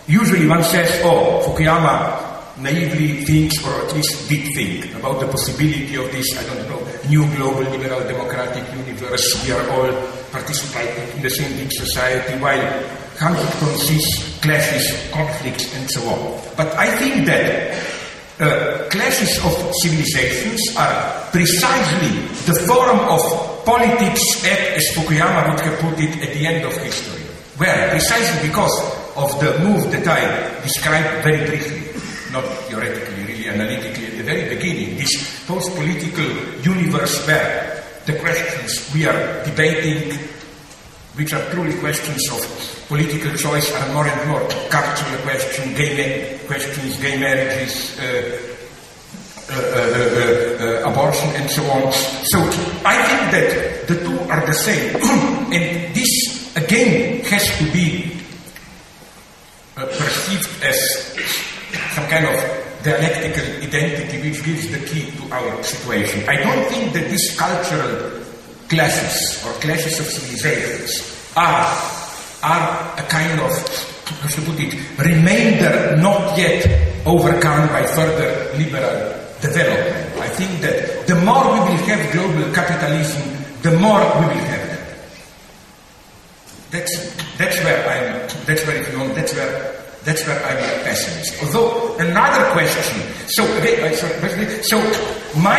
[0.06, 5.96] Usually one says, oh, Fukuyama naively thinks, or at least did think, about the possibility
[5.96, 9.44] of this, I don't know, new global liberal democratic universe.
[9.44, 9.92] We are all
[10.30, 12.64] participating in the same big society, while
[13.18, 16.40] Huntington sees clashes, conflicts, and so on.
[16.56, 17.78] But I think that
[18.40, 22.18] uh, clashes of civilizations are precisely
[22.50, 27.22] the form of politics as Fukuyama would have put it at the end of history.
[27.56, 28.74] Where precisely because
[29.16, 31.94] of the move that I described very briefly,
[32.32, 36.24] not theoretically, really analytically at the very beginning, this post-political
[36.62, 40.12] universe where the questions we are debating,
[41.14, 47.00] which are truly questions of political choice, are more and more cultural questions, gay questions,
[47.00, 48.54] gay marriages, uh,
[49.50, 51.92] uh, uh, uh, abortion, and so on.
[51.92, 52.38] So
[52.84, 54.96] I think that the two are the same,
[55.52, 58.20] and this again has to be
[59.74, 60.78] perceived as
[61.94, 66.28] some kind of dialectical identity which gives the key to our situation.
[66.28, 68.20] I don't think that these cultural
[68.68, 71.64] clashes or clashes of civilizations are,
[72.44, 73.52] are a kind of,
[74.04, 76.60] how I put it, remainder not yet
[77.06, 80.20] overcome by further liberal development.
[80.20, 83.22] I think that the more we will have global capitalism,
[83.62, 84.84] the more we will have that.
[86.70, 90.84] That's, that's where I'm, that's where if you want, that's where that's where I'm a
[90.84, 91.42] pessimist.
[91.42, 93.00] Although another question.
[93.28, 94.78] So uh, sorry, so
[95.40, 95.58] my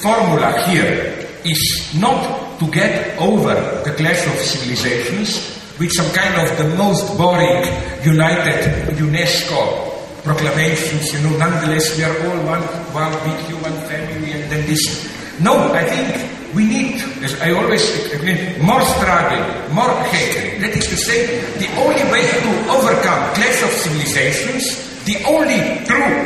[0.00, 3.54] formula here is not to get over
[3.84, 7.60] the clash of civilizations with some kind of the most boring
[8.02, 9.92] United UNESCO
[10.24, 15.06] proclamations, you know, nonetheless we are all one, one big human family and then this.
[15.40, 19.44] No, I think we need, as I always explain, more struggle,
[19.76, 20.64] more hatred.
[20.64, 26.16] That is to say, the only way to overcome clash of civilizations, the only true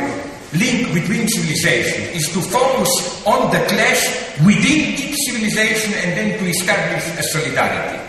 [0.55, 4.07] link between civilizations is to focus on the clash
[4.47, 7.99] within each civilization and then to establish a solidarity.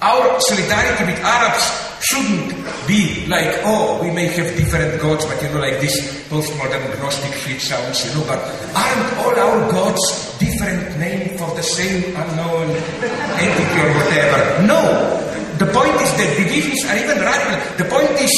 [0.00, 2.52] Our solidarity with Arabs shouldn't
[2.86, 5.96] be like, oh, we may have different gods, but you know, like this
[6.28, 8.40] postmodern Gnostic shit sounds, you know, but
[8.76, 12.68] aren't all our gods different name for the same unknown
[13.40, 14.66] entity or whatever?
[14.68, 14.80] No.
[15.56, 17.56] The point is that divisions are even radical.
[17.80, 18.32] The point is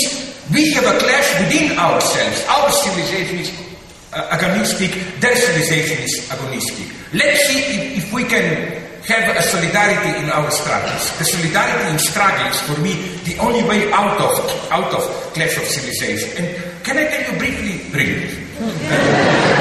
[0.52, 2.44] we have a clash within ourselves.
[2.46, 3.50] Our civilization is
[4.12, 6.86] uh, agonistic, their civilization is agonistic.
[7.12, 11.16] Let's see if, if we can have a solidarity in our struggles.
[11.18, 14.34] The solidarity in struggle is for me the only way out of
[14.70, 15.02] out of
[15.34, 16.30] clash of civilization.
[16.38, 18.42] And can I tell you briefly, briefly?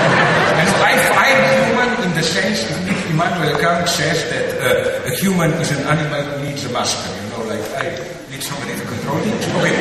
[2.26, 6.66] sense in which Immanuel Kant says that uh, a human is an animal who needs
[6.66, 7.08] a master.
[7.14, 7.86] You know, like I
[8.32, 9.40] need somebody to control it.
[9.56, 9.76] Okay.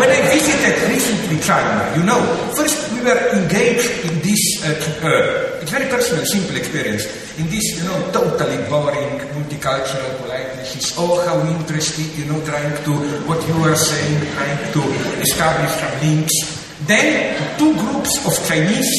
[0.00, 2.20] When I visited recently China, you know,
[2.58, 4.74] first we were engaged in this, uh,
[5.06, 7.08] uh, it's very personal, simple experience,
[7.40, 10.92] in this, you know, totally boring multicultural politeness.
[11.00, 12.92] Oh, how interesting, you know, trying to,
[13.24, 14.82] what you are saying, trying to
[15.24, 16.36] establish some links.
[16.84, 18.92] Then two groups of Chinese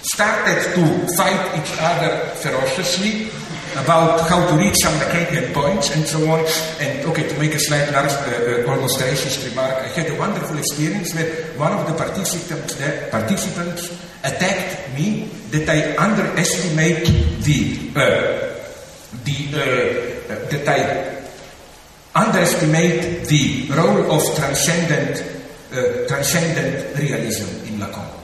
[0.00, 0.82] started to
[1.12, 3.28] fight each other ferociously
[3.76, 6.40] about how to reach some Lacanian points and so on.
[6.80, 10.56] And okay, to make a slight uh, uh, almost racist remark, I had a wonderful
[10.56, 17.06] experience where one of the participants, the participants attacked me that I underestimate
[17.44, 18.54] the uh,
[19.24, 20.80] the uh, that I
[22.14, 25.22] underestimate the role of transcendent
[25.72, 28.18] uh, transcendent realism in Lacan.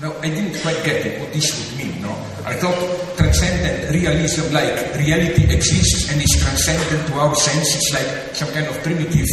[0.00, 2.10] Now, I didn't quite get it, what this would mean, no?
[2.44, 2.74] I thought
[3.16, 8.82] transcendent realism, like reality exists and is transcendent to our senses, like some kind of
[8.82, 9.28] primitive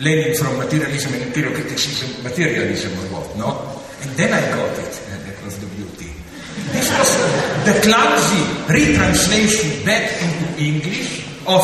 [0.00, 3.79] learning from materialism and empirical criticism, materialism or what, no?
[4.02, 6.12] And then I got it, and that was the beauty.
[6.72, 7.10] This was
[7.64, 11.62] the clumsy retranslation back into English of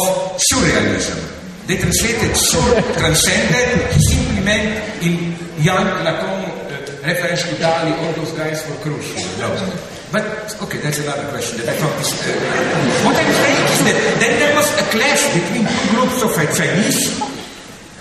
[0.51, 1.19] surrealism.
[1.67, 6.67] They translated sur transcendent, he simply meant in young Lacan
[7.07, 9.23] reference to Dali, all those guys were crucial.
[9.39, 9.49] No.
[10.11, 10.23] But,
[10.63, 12.31] okay, that's another question that I thought is, uh,
[13.07, 16.47] what I'm saying is that then there was a clash between two groups of uh,
[16.55, 17.19] Chinese,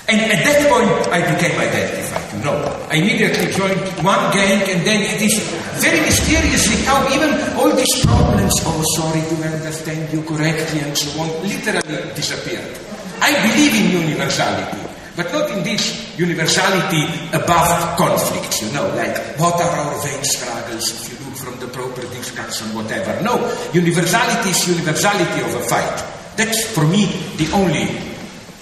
[0.09, 2.57] and at that point I became identified, know.
[2.89, 5.39] I immediately joined one gang, and then it is
[5.79, 11.21] very mysteriously how even all these problems, oh, sorry, to understand you correctly, and so
[11.21, 12.77] on, literally disappeared.
[13.21, 14.85] I believe in universality.
[15.15, 20.91] But not in this universality above conflicts, you know, like what are our vain struggles
[20.91, 23.23] if you look from the proper discussion, whatever.
[23.23, 23.39] No,
[23.71, 26.03] universality is universality of a fight.
[26.35, 27.07] That's for me
[27.39, 27.87] the only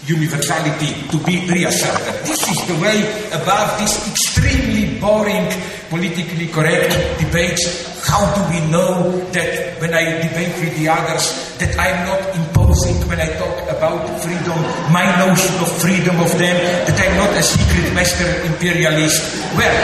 [0.08, 2.26] universality to be reasserted.
[2.26, 5.48] This is the way above this extremely boring,
[5.90, 7.92] politically correct debates.
[8.04, 13.00] How do we know that when I debate with the others that I'm not imposing
[13.08, 14.60] when I talk about freedom,
[14.92, 16.56] my notion of freedom of them,
[16.88, 19.24] that I'm not a secret Western imperialist.
[19.56, 19.76] Well,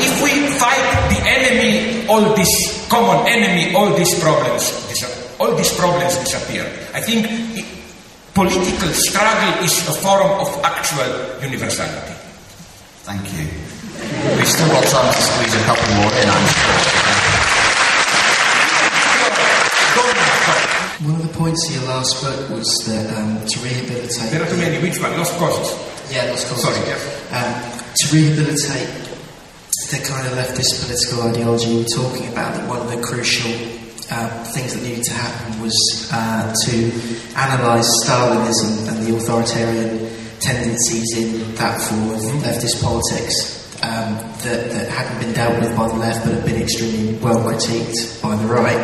[0.00, 4.72] if we fight the enemy, all this common enemy, all these problems,
[5.38, 6.64] all these problems disappear.
[6.94, 7.26] I think
[8.36, 11.08] political struggle is a form of actual
[11.40, 12.12] universality.
[13.08, 13.48] Thank you.
[14.36, 16.76] We've still got time to squeeze a couple more in, I'm sure.
[21.08, 24.30] One of the points in your last book was that um, to rehabilitate.
[24.30, 24.82] There are too many.
[24.82, 25.16] Which one?
[25.16, 25.72] Lost causes.
[26.12, 26.64] Yeah, lost causes.
[26.64, 26.76] Sorry.
[26.92, 27.00] Yes.
[27.32, 27.56] Um,
[27.96, 29.16] to rehabilitate
[29.88, 33.85] the kind of leftist political ideology you were talking about, that one of the crucial
[34.10, 36.74] uh, things that needed to happen was uh, to
[37.34, 40.10] analyse Stalinism and the authoritarian
[40.40, 42.38] tendencies in that form of mm-hmm.
[42.38, 46.62] leftist politics um, that, that hadn't been dealt with by the left but had been
[46.62, 48.76] extremely well critiqued by the right.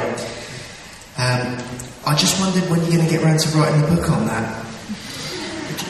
[1.18, 1.58] Um,
[2.04, 4.66] I just wondered when you're going to get around to writing a book on that.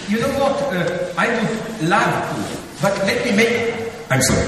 [0.08, 0.52] You know what?
[0.74, 3.81] Uh, I would love to, but let me make.
[4.12, 4.44] I'm sorry.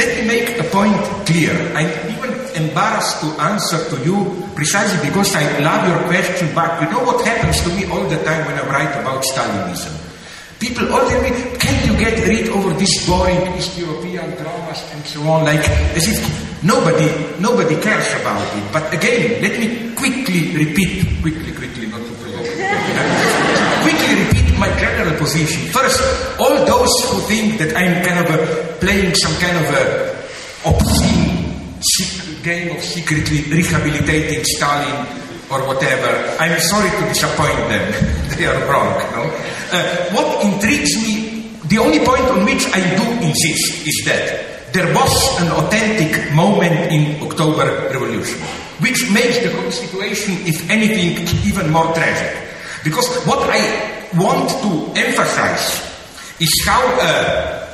[0.00, 0.96] Let me make a point
[1.28, 1.52] clear.
[1.76, 6.48] I'm even embarrassed to answer to you precisely because I love your question.
[6.54, 9.92] But you know what happens to me all the time when I write about Stalinism?
[10.58, 15.04] People all tell me, can you get rid of this boring East European dramas and
[15.04, 15.44] so on?
[15.44, 15.62] Like
[15.94, 16.18] as if
[16.62, 17.06] Nobody,
[17.38, 18.72] nobody cares about it.
[18.72, 23.27] But again, let me quickly repeat, quickly, quickly, not to provoke.
[25.28, 26.00] First,
[26.40, 29.84] all those who think that I'm kind of a, playing some kind of a
[30.64, 31.78] obscene
[32.42, 35.04] game of secretly rehabilitating Stalin
[35.52, 36.08] or whatever,
[36.40, 37.84] I'm sorry to disappoint them.
[38.38, 38.88] they are wrong.
[39.12, 39.22] No?
[39.68, 44.88] Uh, what intrigues me, the only point on which I do insist is that there
[44.94, 48.40] was an authentic moment in October Revolution,
[48.80, 52.32] which makes the whole situation, if anything, even more tragic.
[52.82, 55.84] Because what I want to emphasize
[56.40, 57.66] is how, uh,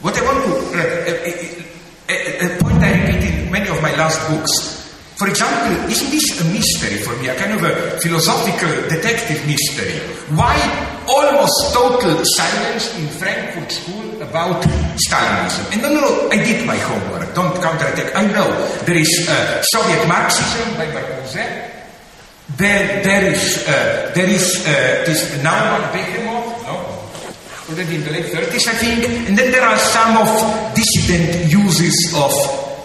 [0.00, 1.30] what I want to, uh, uh,
[2.08, 4.80] uh, uh point I repeat in many of my last books,
[5.20, 10.00] for example, isn't this a mystery for me, a kind of a philosophical detective mystery?
[10.34, 10.56] Why
[11.06, 14.64] almost total silence in Frankfurt School about
[14.96, 15.72] Stalinism?
[15.74, 17.34] And no, no, no, I did my homework.
[17.34, 18.16] Don't counterattack.
[18.16, 18.48] I know
[18.86, 21.79] there is uh, Soviet Marxism by Marcuse.
[22.56, 26.74] There, there is, uh, there is uh, this Neumann Behemoth, no?
[27.70, 29.28] Already in the late 30s, I think.
[29.28, 32.32] And then there are some of dissident uses of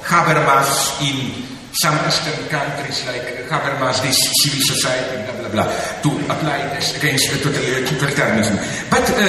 [0.05, 1.43] Habermas in
[1.73, 5.67] some Eastern countries like Habermas, this civil society, blah, blah, blah,
[6.03, 8.55] to apply this against totalitarianism.
[8.89, 9.25] But uh,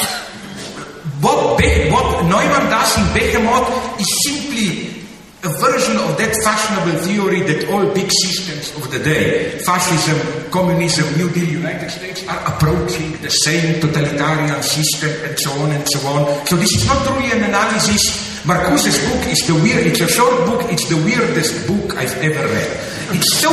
[1.20, 4.99] what, Be- what Neumann does in Behemoth is simply
[5.42, 11.08] a version of that fashionable theory that all big systems of the day, fascism, communism,
[11.16, 15.98] New Deal, United States, are approaching the same totalitarian system and so on and so
[16.08, 16.46] on.
[16.46, 18.44] So this is not really an analysis.
[18.44, 22.44] Marcuse's book is the weird, it's a short book, it's the weirdest book I've ever
[22.44, 22.70] read.
[23.16, 23.48] It's so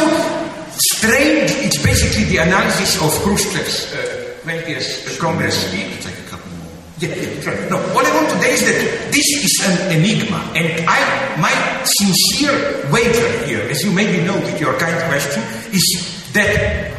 [0.76, 6.04] strange, it's basically the analysis of Khrushchev's uh, 20th Congress speech.
[6.04, 6.72] Take a couple more.
[7.00, 7.70] Yeah, yeah.
[7.70, 10.98] No, what I want to say is that this is an enigma, and I,
[11.38, 11.54] my
[11.86, 15.86] sincere wager here, as you maybe know with your kind question, is
[16.34, 16.90] that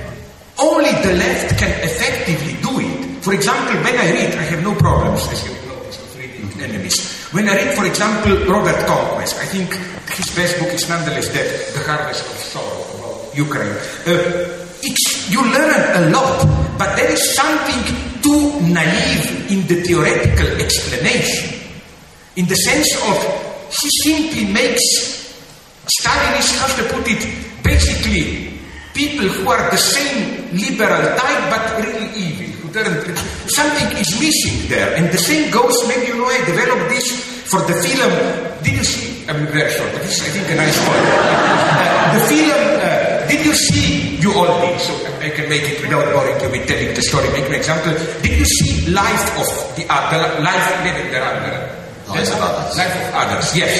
[0.58, 3.24] only the left can effectively do it.
[3.24, 7.26] For example, when I read, I have no problems, as you of reading enemies.
[7.32, 9.74] When I read, for example, Robert Conquest, I think
[10.14, 13.74] his best book is nonetheless that, The Harvest of Sorrow, about Ukraine.
[14.06, 14.46] Uh,
[14.82, 16.46] it's, you learn a lot,
[16.78, 17.82] but there is something
[18.22, 21.54] too naive in the theoretical explanation.
[22.36, 23.16] In the sense of,
[23.70, 25.18] he simply makes
[25.88, 27.24] Stalinists, how to put it,
[27.64, 28.58] basically
[28.94, 32.48] people who are the same liberal type but really evil.
[33.48, 34.94] Something is missing there.
[34.96, 37.06] And the same goes, maybe you know, I developed this
[37.50, 38.12] for the film.
[38.62, 39.26] Did you see?
[39.28, 41.04] I'm very short, but this is, I think, a nice point.
[41.08, 44.07] Uh, the film, uh, did you see?
[44.28, 44.92] You all did, so
[45.24, 47.32] I can make it without boring you with telling the story.
[47.32, 47.96] Make an example.
[48.20, 51.78] Did you see Life of the, other, Life Living the Other?
[52.12, 52.76] Life of Others.
[52.76, 53.72] Life of Others, yes.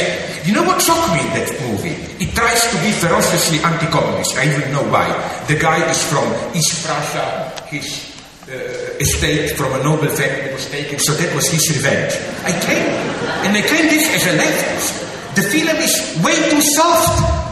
[0.49, 1.97] You know what shocked me in that movie?
[2.17, 4.37] It tries to be ferociously anti-communist.
[4.37, 5.09] I even know why.
[5.49, 6.25] The guy is from
[6.57, 7.53] East Prussia.
[7.69, 8.09] His
[8.49, 12.17] uh, estate from a noble family was taken, so that was his revenge.
[12.49, 12.89] I claim,
[13.45, 15.37] and I claim this as a leftist.
[15.37, 15.93] The film is
[16.25, 17.48] way too soft.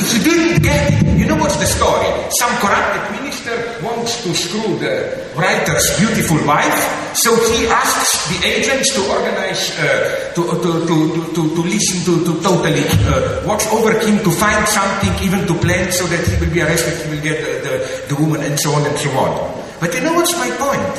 [0.00, 2.08] If you didn't get it, you know what's the story?
[2.40, 3.52] Some corrupted minister
[3.84, 6.80] wants to screw the writer's beautiful wife,
[7.12, 10.96] so he asks the agents to organize, uh, to, to, to,
[11.36, 15.52] to, to, listen to, to totally uh, watch over him, to find something, even to
[15.60, 18.58] plan so that he will be arrested, he will get the, the, the woman, and
[18.58, 19.36] so on and so on.
[19.80, 20.96] But you know what's my point?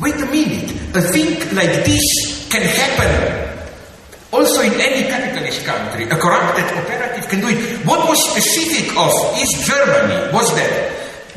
[0.00, 0.72] Wait a minute.
[0.96, 3.51] A thing like this can happen
[4.32, 6.04] also in any capitalist country.
[6.04, 7.86] A corrupted operative can do it.
[7.86, 10.72] What was specific of East Germany was that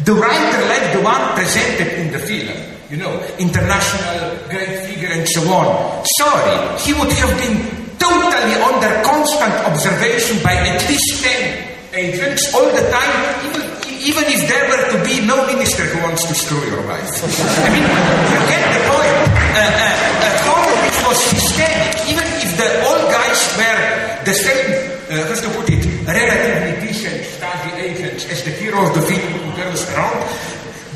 [0.04, 2.56] the writer, like the one presented in the film,
[2.90, 7.58] you know, international great figure and so on, sorry, he would have been
[8.00, 13.14] totally under constant observation by at least 10 agents all the time,
[13.48, 17.10] even even if there were to be no minister who wants to screw your wife.
[17.66, 19.18] I mean, you get the point.
[19.50, 20.06] Uh, uh,
[20.46, 21.95] Horowitz was systemic,
[22.66, 23.86] the old guys were
[24.26, 24.66] the same,
[25.06, 29.22] uh, how to put it, relatively decent Stasi agents as the hero of the film
[29.38, 30.18] who turns around.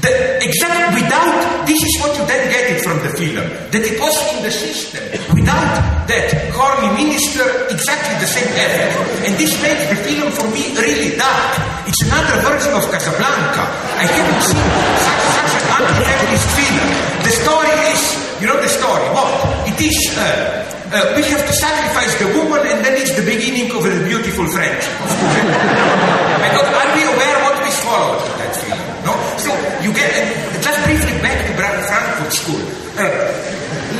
[0.01, 3.99] The exact without this is what you then get it from the film that it
[3.99, 5.03] was in the system.
[5.35, 8.95] Without that corny minister, exactly the same effect,
[9.27, 11.51] and this makes the film for me really dark.
[11.85, 13.63] It's another version of Casablanca.
[13.99, 14.71] I haven't seen
[15.03, 16.87] such, such an anti-feminist film.
[17.27, 18.01] The story is,
[18.41, 19.03] you know the story.
[19.13, 19.27] What
[19.67, 19.97] it is.
[20.17, 23.93] Uh, uh, we have to sacrifice the woman, and then it's the beginning of a
[24.09, 24.89] beautiful friendship.
[25.05, 28.81] Thought, are we aware what we followed in that film?
[29.05, 29.13] No?
[29.37, 29.53] So
[29.85, 32.63] you get, uh, just briefly back to Frankfurt School.
[32.97, 33.05] Uh,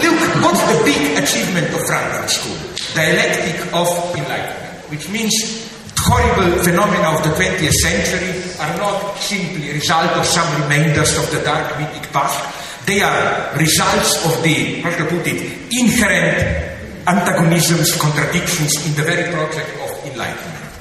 [0.02, 2.58] look, what's the big achievement of Frankfurt School?
[2.98, 3.86] Dialectic of
[4.18, 5.70] enlightenment, which means
[6.10, 11.30] horrible phenomena of the 20th century are not simply a result of some remainders of
[11.32, 12.59] the dark mythic past.
[12.90, 15.38] They are results of the, how to put it,
[15.70, 16.74] inherent
[17.06, 20.74] antagonisms, contradictions in the very project of enlightenment.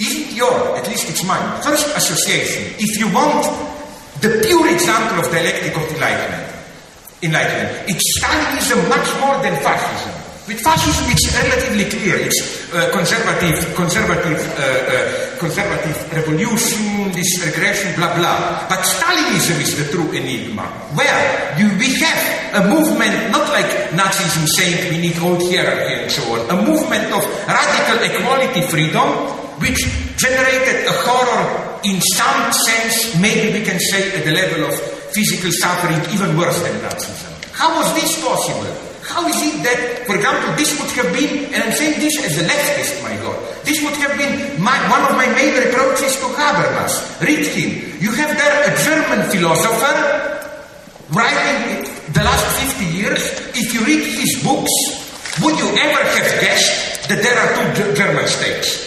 [0.00, 3.46] Isn't your, at least it's mine, first association, if you want
[4.18, 6.50] the pure example of dialectic of enlightenment,
[7.22, 10.18] enlightenment, it's Stalinism much more than fascism.
[10.50, 12.26] With fascism, it's relatively clear.
[12.26, 18.66] It's uh, conservative, conservative, uh, uh, conservative revolution, this regression, blah blah.
[18.68, 22.20] But Stalinism is the true enigma, where you, we have
[22.58, 27.04] a movement, not like Nazism saying we need old hierarchy and so on, a movement
[27.12, 29.08] of radical equality, freedom,
[29.60, 29.80] which
[30.16, 34.74] generated a horror in some sense, maybe we can say at the level of
[35.14, 37.30] physical suffering, even worse than Nazism.
[37.52, 38.95] How was this possible?
[39.06, 42.38] How is it that, for example, this would have been, and I'm saying this as
[42.38, 46.26] a leftist, my God, this would have been my, one of my main reproaches to
[46.34, 47.20] Habermas.
[47.22, 47.70] Read him.
[48.02, 49.94] You have there a German philosopher
[51.14, 52.46] writing the last
[52.78, 53.22] 50 years.
[53.54, 54.74] If you read his books,
[55.42, 58.86] would you ever have guessed that there are two German states?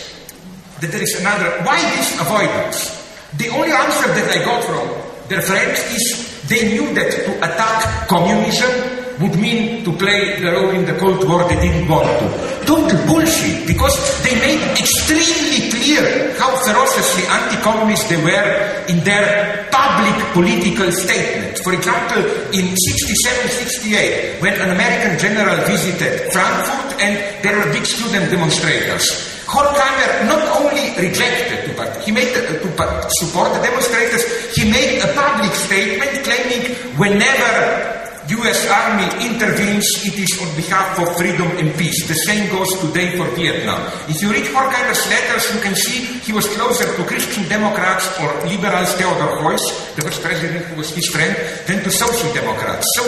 [0.82, 1.50] that there is another.
[1.64, 2.96] Why this avoidance?
[3.38, 4.88] The only answer that I got from
[5.28, 6.04] their friends is
[6.48, 8.72] they knew that to attack communism
[9.20, 12.28] would mean to play the role in the Cold War they didn't want to.
[12.66, 18.48] Total bullshit, because they made extremely clear how ferociously anti-communist they were
[18.88, 21.60] in their public political statement.
[21.60, 22.24] For example,
[22.56, 30.30] in 67-68, when an American general visited Frankfurt and there were big student demonstrators, Horkheimer
[30.30, 34.24] not only rejected part- he made, uh, support the demonstrators,
[34.56, 37.99] he made a public statement claiming whenever
[38.30, 42.06] US Army intervenes, it is on behalf of freedom and peace.
[42.06, 43.82] The same goes today for Vietnam.
[44.06, 48.30] If you read Horkheimer's letters, you can see he was closer to Christian Democrats or
[48.46, 49.66] liberals, Theodor Heuss,
[49.96, 51.34] the first president who was his friend,
[51.66, 52.86] than to Social Democrats.
[52.94, 53.04] So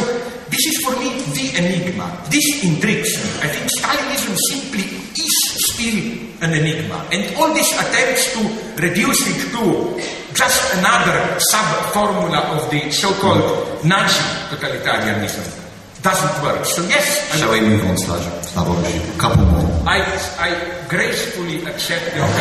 [0.49, 2.09] this is for me the enigma.
[2.33, 3.29] This intrigues me.
[3.45, 4.89] I think Stalinism simply
[5.21, 5.35] is
[5.69, 6.01] still
[6.41, 7.05] an enigma.
[7.13, 8.41] And all these attempts to
[8.81, 10.01] reduce it to
[10.33, 15.45] just another sub-formula of the so-called Nazi totalitarianism
[16.01, 16.65] doesn't work.
[16.65, 19.15] So yes, I, Shall we move on, Slav- Slavoj?
[19.15, 19.69] A couple more.
[19.85, 20.01] I,
[20.39, 20.55] I
[20.89, 22.25] gracefully accept your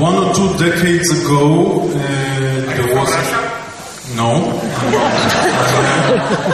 [0.00, 3.10] One or two decades ago, uh, there was.
[3.10, 3.50] Russia?
[4.16, 4.30] No.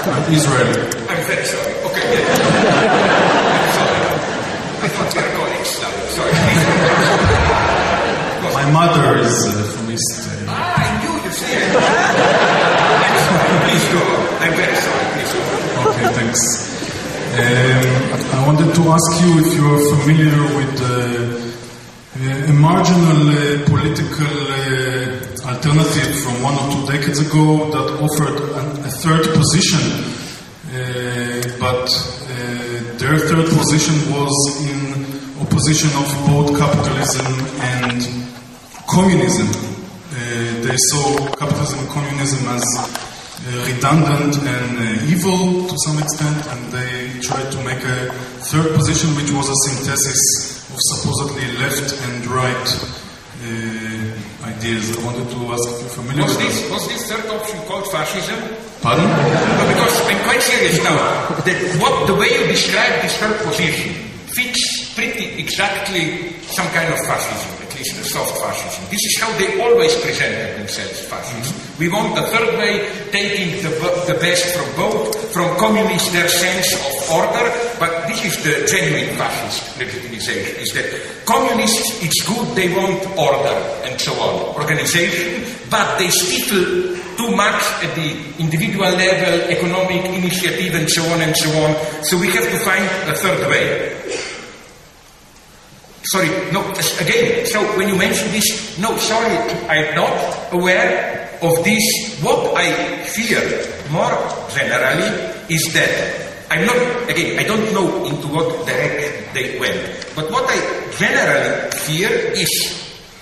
[0.06, 0.68] I'm Israel.
[1.10, 1.74] I'm very sorry.
[1.88, 2.06] Okay.
[2.20, 3.98] I'm sorry.
[4.82, 5.90] I thought you were colleagues now.
[6.14, 6.32] Sorry.
[8.72, 10.14] Mother is uh, from East.
[10.20, 11.74] Uh, ah, I knew you said it.
[13.66, 14.02] Please go.
[14.42, 15.06] I'm very sorry.
[15.14, 15.42] Please go.
[15.90, 16.40] Okay, thanks.
[17.34, 17.86] Um,
[18.30, 20.86] I wanted to ask you if you are familiar with uh,
[22.20, 28.38] uh, a marginal uh, political uh, alternative from one or two decades ago that offered
[28.54, 29.82] an, a third position,
[30.70, 34.80] uh, but uh, their third position was in
[35.42, 37.26] opposition of both capitalism
[37.60, 38.19] and
[38.90, 39.46] communism.
[39.46, 42.64] Uh, they saw capitalism and communism as
[43.40, 48.10] uh, redundant and uh, evil to some extent, and they tried to make a
[48.50, 52.68] third position, which was a synthesis of supposedly left and right
[53.46, 54.98] uh, ideas.
[54.98, 57.86] I wanted to ask if you're familiar Was with this, was this third option called
[57.90, 58.38] fascism?
[58.82, 59.06] Pardon?
[59.06, 60.98] No, because I'm quite serious now.
[61.46, 63.94] That what the way you describe this third position
[64.34, 68.84] fits pretty exactly some kind of fascism, least a soft fascism.
[68.92, 71.52] This is how they always presented themselves, fascists.
[71.52, 71.80] Mm-hmm.
[71.80, 73.72] We want the third way, taking the,
[74.04, 77.48] the best from both, from communists their sense of order,
[77.80, 80.92] but this is the genuine fascist legitimization, is that
[81.24, 83.56] communists, it's good, they want order
[83.88, 85.40] and so on, organization,
[85.70, 91.36] but they stifle too much at the individual level, economic initiative and so on and
[91.36, 92.04] so on.
[92.04, 94.29] So we have to find a third way.
[96.02, 96.64] Sorry, no,
[97.00, 99.36] again, so when you mention this, no, sorry,
[99.68, 101.84] I'm not aware of this.
[102.22, 103.40] What I fear
[103.92, 104.08] more
[104.48, 105.12] generally
[105.52, 106.76] is that I'm not,
[107.10, 110.56] again, I don't know into what direction they went, but what I
[110.96, 112.48] generally fear is,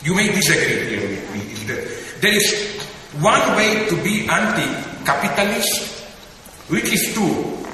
[0.04, 2.78] you may disagree here with me, is that there is
[3.20, 6.04] one way to be anti-capitalist,
[6.68, 7.67] which is to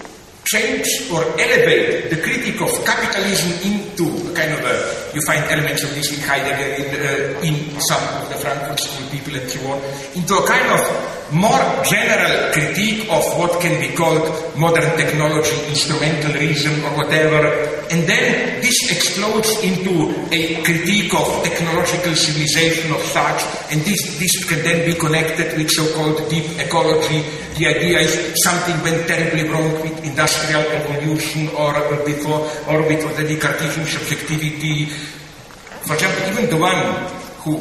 [0.45, 5.83] change or elevate the critique of capitalism into a kind of a, you find elements
[5.83, 9.61] of this in Heidegger, in, uh, in some of the Frankfurt School people and so
[9.73, 9.79] on,
[10.15, 14.23] into a kind of more general critique of what can be called
[14.57, 17.43] modern technology, instrumental reason or whatever,
[17.91, 24.49] and then this explodes into a critique of technological civilization of such, and this, this
[24.49, 27.21] can then be connected with so-called deep ecology.
[27.59, 31.75] The idea is something went terribly wrong with industrial evolution or
[32.07, 34.87] before, or with the Cartesian subjectivity.
[35.85, 36.81] For example, even the one
[37.43, 37.61] who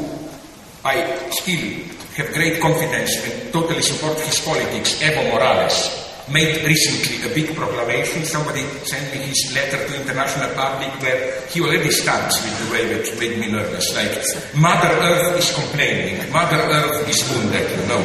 [0.85, 7.33] I still have great confidence and totally support his politics, Evo Morales, made recently a
[7.33, 8.23] big proclamation.
[8.23, 12.85] Somebody sent me his letter to international public where he already starts with the way
[12.93, 13.91] that made me nervous.
[13.95, 14.13] Like,
[14.55, 18.01] Mother Earth is complaining, Mother Earth is wounded, you know.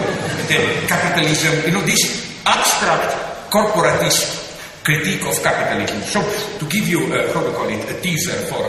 [0.48, 2.02] Then capitalism, you know, this
[2.46, 4.48] abstract corporatist
[4.84, 6.00] critique of capitalism.
[6.02, 6.20] So,
[6.58, 8.64] to give you, uh, how to call it, a teaser for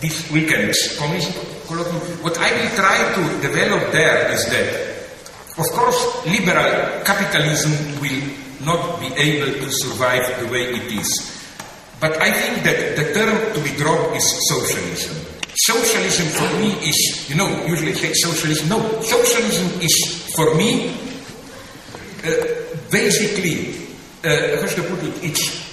[0.00, 4.68] this weekend's communist colloquium, what I will try to develop there is that,
[5.58, 8.22] of course, liberal capitalism will
[8.64, 11.08] not be able to survive the way it is.
[12.00, 15.16] But I think that the term to be dropped is socialism.
[15.54, 18.68] Socialism for me is, you know, usually say socialism.
[18.68, 20.92] No, socialism is for me
[22.26, 22.30] uh,
[22.90, 23.74] basically,
[24.24, 25.24] uh, how should I put it?
[25.24, 25.65] It's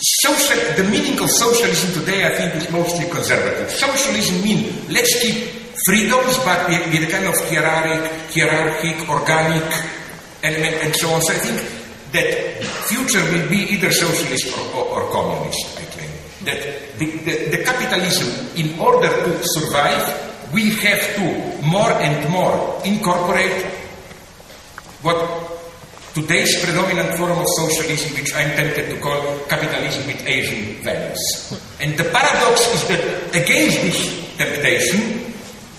[0.00, 3.70] Social, the meaning of socialism today, I think, is mostly conservative.
[3.70, 5.44] Socialism means let's keep
[5.84, 9.68] freedoms, but with, a kind of hierarchic, hierarchic, organic
[10.42, 11.20] element, and so on.
[11.20, 11.60] So I think
[12.12, 15.78] that future will be either socialist or, or, or communist.
[15.78, 16.10] I claim
[16.44, 22.80] that the, the, the capitalism, in order to survive, we have to more and more
[22.84, 23.66] incorporate
[25.02, 25.59] what
[26.14, 31.20] today's predominant form of socialism, which I'm tempted to call capitalism with Asian values.
[31.80, 33.02] And the paradox is that
[33.34, 35.32] against this temptation,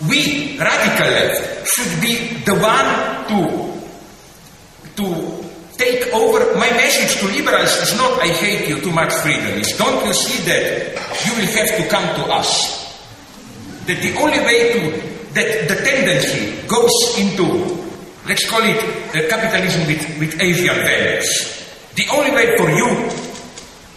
[0.08, 2.90] we, radical left, should be the one
[3.30, 3.40] to,
[4.96, 5.06] to
[5.78, 6.58] take over.
[6.58, 9.60] My message to liberals is not, I hate you, too much freedom.
[9.60, 10.96] It's, don't you see that
[11.26, 12.82] you will have to come to us?
[13.86, 14.80] That the only way to,
[15.34, 17.81] that the tendency goes into,
[18.28, 21.28] let's call it uh, capitalism with, with Asian values.
[21.96, 22.88] The only way for you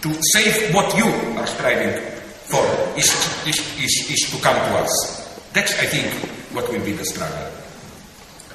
[0.01, 1.05] to save what you
[1.37, 1.93] are striving
[2.45, 2.63] for
[2.97, 3.09] is,
[3.47, 4.91] is, is, is to come to us.
[5.53, 6.11] That's, I think,
[6.53, 7.51] what will be the struggle.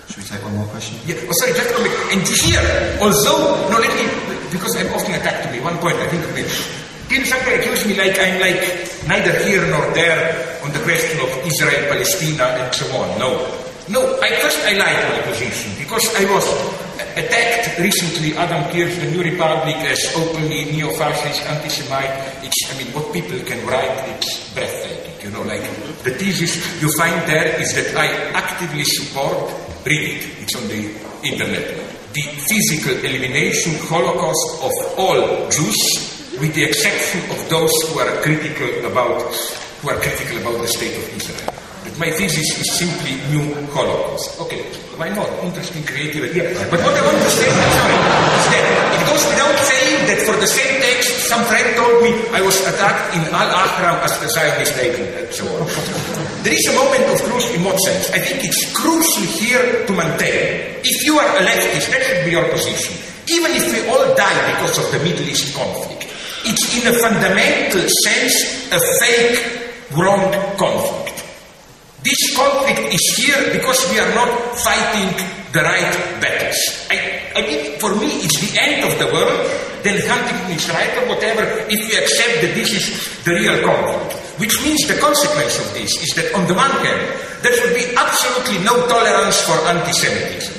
[0.08, 0.98] Should we take one more question?
[1.06, 1.96] Yeah, oh, sorry, just a minute.
[2.12, 4.04] And here, although, no, let me,
[4.50, 6.50] because I'm often attacked to me, one point I think of it.
[7.10, 8.62] Tim accused me like I'm like
[9.08, 13.18] neither here nor there on the question of Israel, Palestine, and so on.
[13.18, 13.59] No.
[13.90, 16.46] No, I, first I like my position because I was
[17.18, 22.46] attacked recently, Adam Kirsch, the New Republic, as openly neo-fascist, anti-Semite.
[22.46, 25.26] It's, I mean, what people can write, it's breathtaking.
[25.26, 25.66] You know, like
[26.06, 29.50] the thesis you find there is that I actively support,
[29.84, 30.86] read it, it's on the
[31.26, 31.66] internet,
[32.14, 38.86] the physical elimination, Holocaust of all Jews with the exception of those who are critical
[38.86, 39.34] about
[39.82, 41.59] who are critical about the state of Israel.
[42.00, 44.40] My thesis is simply new Holocaust.
[44.40, 44.64] Okay,
[44.96, 45.28] why not?
[45.44, 46.48] Interesting, creative idea.
[46.72, 47.96] But what I want to say, sorry,
[48.40, 48.64] is that
[48.96, 52.56] it goes without saying that for the same text, some friend told me I was
[52.64, 55.68] attacked in Al Ahram as a Zionist agent and so on.
[56.40, 58.08] There is a moment of truth in what sense?
[58.16, 60.80] I think it's crucial here to maintain.
[60.80, 62.96] If you are a leftist, that should be your position.
[63.28, 66.08] Even if we all die because of the Middle East conflict,
[66.48, 69.36] it's in a fundamental sense a fake,
[69.92, 71.09] wrong conflict.
[72.02, 75.12] This conflict is here because we are not fighting
[75.52, 76.56] the right battles.
[76.88, 76.96] I,
[77.36, 79.36] I mean, for me, it's the end of the world,
[79.84, 82.84] then hunting is right or whatever, if we accept that this is
[83.24, 84.16] the real conflict.
[84.40, 87.04] Which means the consequence of this is that on the one hand,
[87.44, 90.56] there should be absolutely no tolerance for anti-Semitism.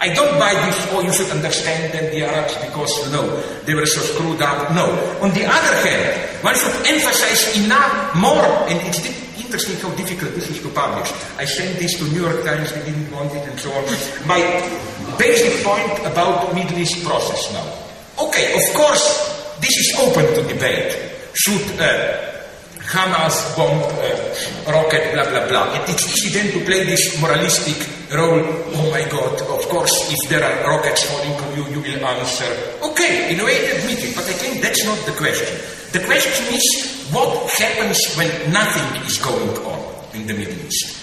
[0.00, 3.24] I don't buy this, oh, you should understand them, the Arabs, because no,
[3.64, 4.70] they were so screwed up.
[4.76, 4.84] No.
[5.24, 9.00] On the other hand, one should emphasize enough more, and it's
[9.48, 11.08] interesting how difficult this is to publish.
[11.40, 13.84] I sent this to New York Times, they didn't want it, and so on.
[14.28, 14.44] My
[15.16, 17.64] basic point about Middle East process now.
[18.28, 20.92] Okay, of course, this is open to debate.
[21.32, 22.37] Should uh,
[22.88, 25.76] Hamas bomb uh, rocket, blah, blah, blah.
[25.76, 27.76] And it's easy then to play this moralistic
[28.16, 28.40] role.
[28.40, 32.48] Oh my God, of course, if there are rockets falling on you, you will answer.
[32.80, 35.52] Okay, in a way, admit it, but I think that's not the question.
[35.92, 36.64] The question is
[37.12, 37.28] what
[37.60, 39.80] happens when nothing is going on
[40.16, 40.96] in the Middle East?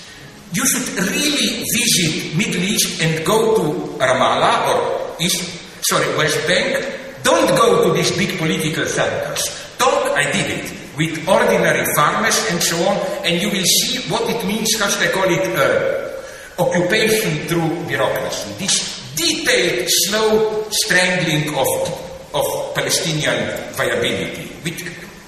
[0.57, 3.61] You should really visit Middle East and go to
[4.01, 5.53] Ramallah or East,
[5.85, 6.81] sorry, West Bank.
[7.21, 9.53] Don't go to these big political centers.
[9.77, 14.23] Talk, I did it with ordinary farmers and so on, and you will see what
[14.29, 18.51] it means, how they call it, uh, occupation through bureaucracy.
[18.57, 21.67] This detailed, slow strangling of,
[22.33, 22.45] of
[22.75, 24.79] Palestinian viability with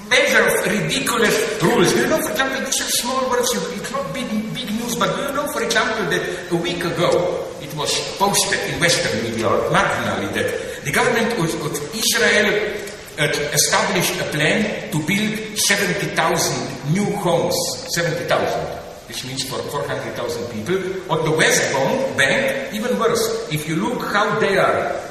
[0.09, 1.91] measure of ridiculous rules.
[1.93, 5.15] Do you know, for example, these are small words, it's not big, big news, but
[5.15, 9.47] do you know, for example, that a week ago it was posted in Western media,
[9.71, 12.87] marginally, that the government of, of Israel
[13.17, 17.57] Uh, established a plan to build 70,000 new homes,
[17.95, 18.29] 70,000,
[19.07, 20.13] which means for 400,000
[20.53, 20.77] people.
[21.11, 21.73] On the West
[22.15, 25.01] Bank, even worse, if you look how they are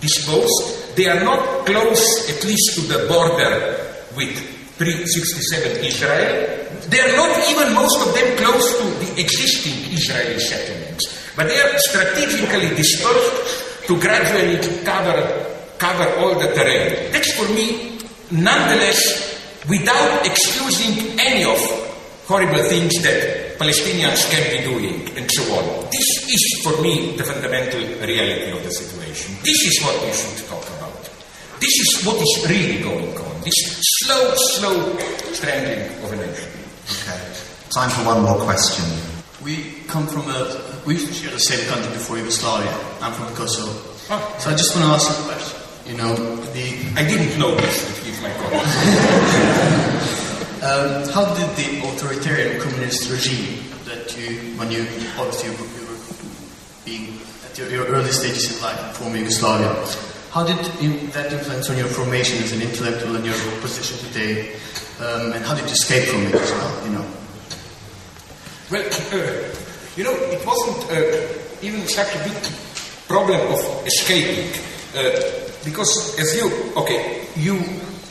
[0.00, 2.02] disposed, they are not close,
[2.34, 3.78] at least to the border
[4.16, 4.34] with
[4.76, 6.66] pre-67 Israel.
[6.90, 11.60] They are not even most of them close to the existing Israeli settlements, but they
[11.60, 15.51] are strategically dispersed to gradually cover
[15.82, 17.10] cover all the terrain.
[17.10, 17.98] That's for me,
[18.30, 19.34] nonetheless,
[19.68, 21.58] without excusing any of
[22.30, 25.90] horrible things that Palestinians can be doing and so on.
[25.90, 29.34] This is for me the fundamental reality of the situation.
[29.42, 31.02] This is what we should talk about.
[31.58, 33.42] This is what is really going on.
[33.42, 33.58] This
[34.06, 34.76] slow, slow
[35.34, 36.50] strangling of a nation.
[36.86, 37.18] Okay.
[37.74, 38.86] Time for one more question.
[39.42, 42.70] We come from a, we share the same country before Yugoslavia.
[43.00, 43.74] I'm from Kosovo.
[44.10, 44.36] Oh.
[44.38, 45.61] So I just want to ask you a question.
[45.86, 47.90] You know, the I didn't know this.
[47.90, 49.82] If you my colleagues.
[50.62, 54.86] Um, how did the authoritarian communist regime that you, when you
[55.18, 55.98] obviously you were, you were
[56.84, 59.74] being at your, your early stages in life former Yugoslavia,
[60.30, 64.54] how did in, that influence on your formation as an intellectual and your position today?
[65.00, 66.84] Um, and how did you escape from it as well?
[66.86, 67.06] You know.
[68.70, 69.54] Well, uh,
[69.96, 72.38] you know, it wasn't uh, even such a big
[73.08, 74.48] problem of escaping,
[74.94, 77.56] Uh, because as you, okay, you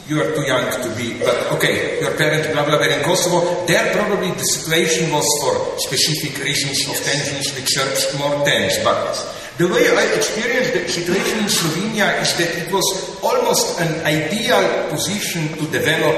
[0.07, 3.65] you are too young to be, but okay, your parents, blah blah, were in Kosovo.
[3.65, 9.13] There probably the situation was for specific reasons of tensions with Serbs more tense, but
[9.57, 14.89] the way I experienced the situation in Slovenia is that it was almost an ideal
[14.89, 16.17] position to develop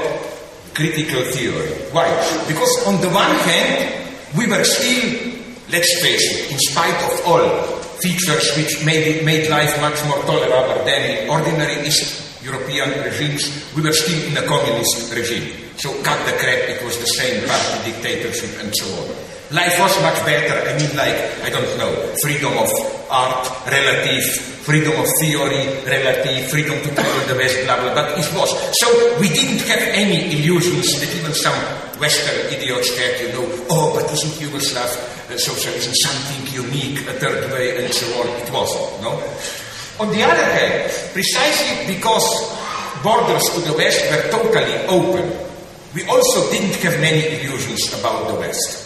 [0.72, 1.70] critical theory.
[1.92, 2.08] Why?
[2.48, 5.38] Because on the one hand, we were still,
[5.70, 10.84] let's face it, in spite of all features which made, made life much more tolerable
[10.84, 15.48] than in ordinary East European regimes, we were still in a communist regime.
[15.78, 19.33] So cut the crap, it was the same party dictatorship and so on.
[19.50, 21.92] Life was much better, I mean like, I don't know,
[22.22, 22.70] freedom of
[23.10, 24.24] art, relative,
[24.64, 28.48] freedom of theory, relative, freedom to travel the West, blah, blah, but it was.
[28.80, 28.88] So
[29.20, 31.54] we didn't have any illusions that even some
[32.00, 34.88] Western idiots had, you know, oh, but isn't Yugoslav
[35.30, 38.28] uh, socialism something unique, a third way, and so on.
[38.40, 39.12] It wasn't, no?
[40.00, 42.24] On the other hand, precisely because
[43.02, 45.28] borders to the West were totally open,
[45.94, 48.83] we also didn't have many illusions about the West.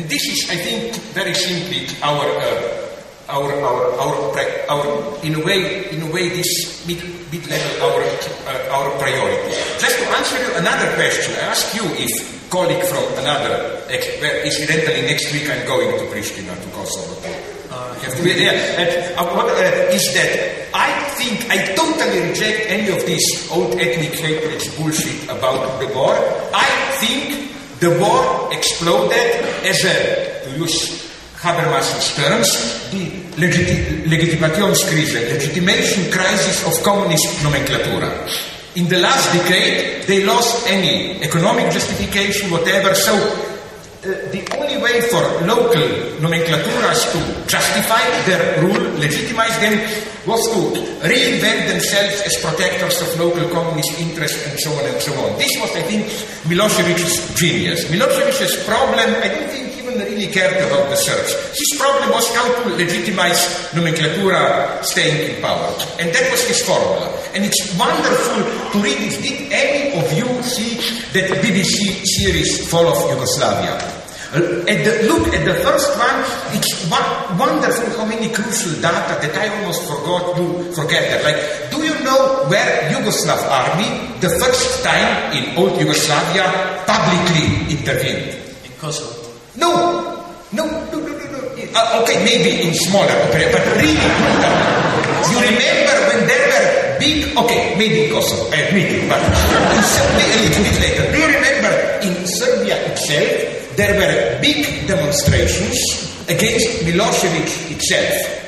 [0.00, 4.32] And this is, I think, very simply our, uh, our, our, our,
[4.72, 4.84] our,
[5.20, 9.52] in a way, in a way, this mid, mid level, our, uh, our priority.
[9.76, 13.84] Just to answer you another question, I ask you if colleague from another,
[14.24, 17.20] where incidentally next week I'm going to Pristina, to Kosovo,
[17.68, 18.56] uh, have to be there.
[18.56, 20.72] And uh, what uh, is that?
[20.72, 26.16] I think I totally reject any of this old ethnic hatred bullshit about the war.
[26.56, 27.49] I think
[27.80, 31.08] the war exploded as a, er to use
[31.40, 32.48] Habermas's terms,
[32.90, 33.08] the
[33.40, 38.28] legiti- legitimationskrise, legitimation crisis of communist nomenclatura.
[38.76, 42.94] In the last decade, they lost any economic justification, whatever.
[42.94, 43.16] So
[44.00, 45.84] uh, the only way for local
[46.24, 49.76] nomenclaturas to justify their rule, legitimize them,
[50.26, 55.12] was to reinvent themselves as protectors of local communist interests and so on and so
[55.20, 55.36] on.
[55.36, 56.06] This was, I think,
[56.48, 57.84] Milosevic's genius.
[57.90, 61.58] Milosevic's problem, I don't think even really cared about the Serbs.
[61.58, 65.76] His problem was how to legitimize nomenclatura staying in power.
[66.00, 67.08] And that was his formula.
[67.34, 69.22] And it's wonderful to read it.
[69.22, 69.52] Did
[69.98, 70.76] of you see
[71.14, 73.74] that BBC series Fall of Yugoslavia?
[74.30, 76.22] Uh, at the, look at the first one,
[76.54, 81.20] it's wonderful how many crucial data that I almost forgot to forget that.
[81.26, 81.38] Like,
[81.74, 83.90] do you know where Yugoslav army,
[84.22, 86.46] the first time in old Yugoslavia,
[86.86, 88.38] publicly intervened?
[88.62, 89.34] In Kosovo.
[89.58, 90.14] No,
[90.52, 91.26] no, no, no, no.
[91.26, 91.40] no.
[91.74, 93.98] Uh, okay, maybe in smaller, but really,
[95.26, 100.28] you remember when there were big, okay, maybe Kosovo, I admit it, but in Serbia
[100.28, 101.04] a little bit later.
[101.10, 101.72] Do you remember
[102.04, 105.80] in Serbia itself, there were big demonstrations
[106.28, 108.38] against Milosevic itself.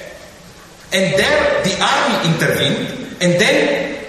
[0.92, 4.04] And there the army intervened, and then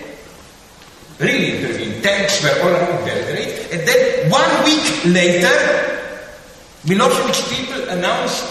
[1.20, 2.04] really intervened.
[2.04, 5.56] Tanks were all around Belgrade, and then one week later,
[6.84, 8.44] Milosevic's people announced,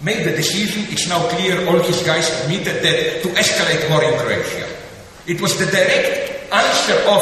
[0.00, 4.18] made the decision, it's now clear, all his guys admitted that to escalate war in
[4.18, 4.67] Croatia.
[5.28, 7.20] It was the direct answer of,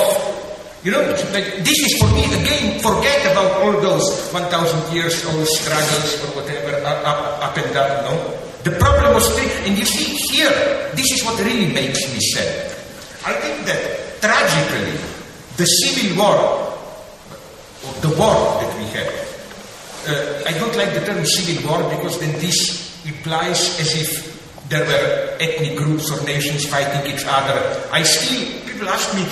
[0.85, 6.15] you know, this is for me, again, forget about all those 1,000 years old struggles
[6.23, 8.15] or whatever, up, up, up and down, no?
[8.62, 9.27] The problem was,
[9.66, 10.51] and you see here,
[10.95, 12.70] this is what really makes me sad.
[13.27, 14.95] I think that tragically,
[15.57, 16.39] the civil war,
[17.83, 19.11] or the war that we had,
[20.07, 24.35] uh, I don't like the term civil war because then this implies as if
[24.68, 27.55] there were ethnic groups or nations fighting each other.
[27.93, 29.22] I still, people ask me,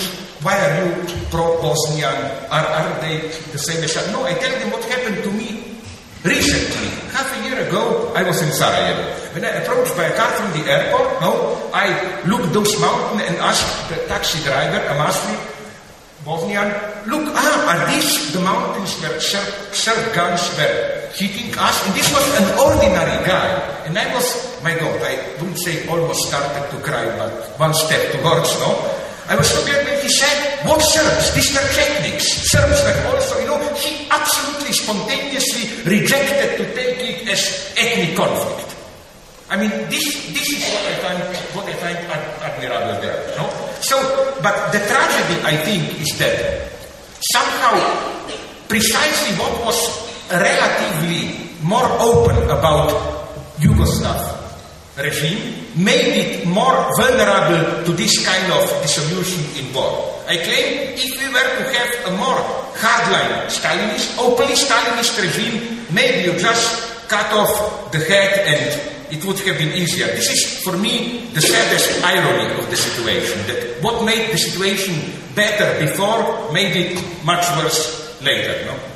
[0.44, 2.14] why are you pro-Bosnian?
[2.50, 3.18] Are, are they
[3.50, 5.80] the same as No, I tell them what happened to me
[6.22, 6.88] recently.
[7.10, 9.02] Half a year ago, I was in Sarajevo.
[9.34, 13.36] When I approached by a car from the airport, no, I looked those mountains and
[13.38, 15.40] asked the taxi driver, a Muslim,
[16.24, 16.72] Bosnian,
[17.04, 21.76] look, ah, are these the mountains where Serb, guns were hitting us?
[21.84, 23.52] And this was an ordinary guy.
[23.84, 24.32] And I was,
[24.64, 27.30] my God, I wouldn't say almost started to cry, but
[27.60, 28.72] one step towards, no?
[29.28, 31.34] I was glad when he said, what Serbs?
[31.36, 32.48] These were Chetniks.
[32.48, 38.73] Serbs were also, you know, he absolutely spontaneously rejected to take it as ethnic conflict.
[39.50, 41.18] I mean, this, this is what I find,
[41.54, 43.36] what I find ad- admirable there.
[43.36, 43.48] No?
[43.80, 43.96] So,
[44.42, 46.72] but the tragedy, I think, is that
[47.32, 47.76] somehow
[48.68, 49.78] precisely what was
[50.32, 52.90] relatively more open about
[53.60, 54.40] Yugoslav
[54.96, 60.22] regime made it more vulnerable to this kind of dissolution in war.
[60.26, 62.40] I claim if we were to have a more
[62.80, 69.38] hardline Stalinist, openly Stalinist regime, maybe you just cut off the head and it would
[69.38, 70.06] have been easier.
[70.06, 74.94] This is, for me, the saddest irony of the situation, that what made the situation
[75.34, 78.64] better before made it much worse later.
[78.66, 78.93] No?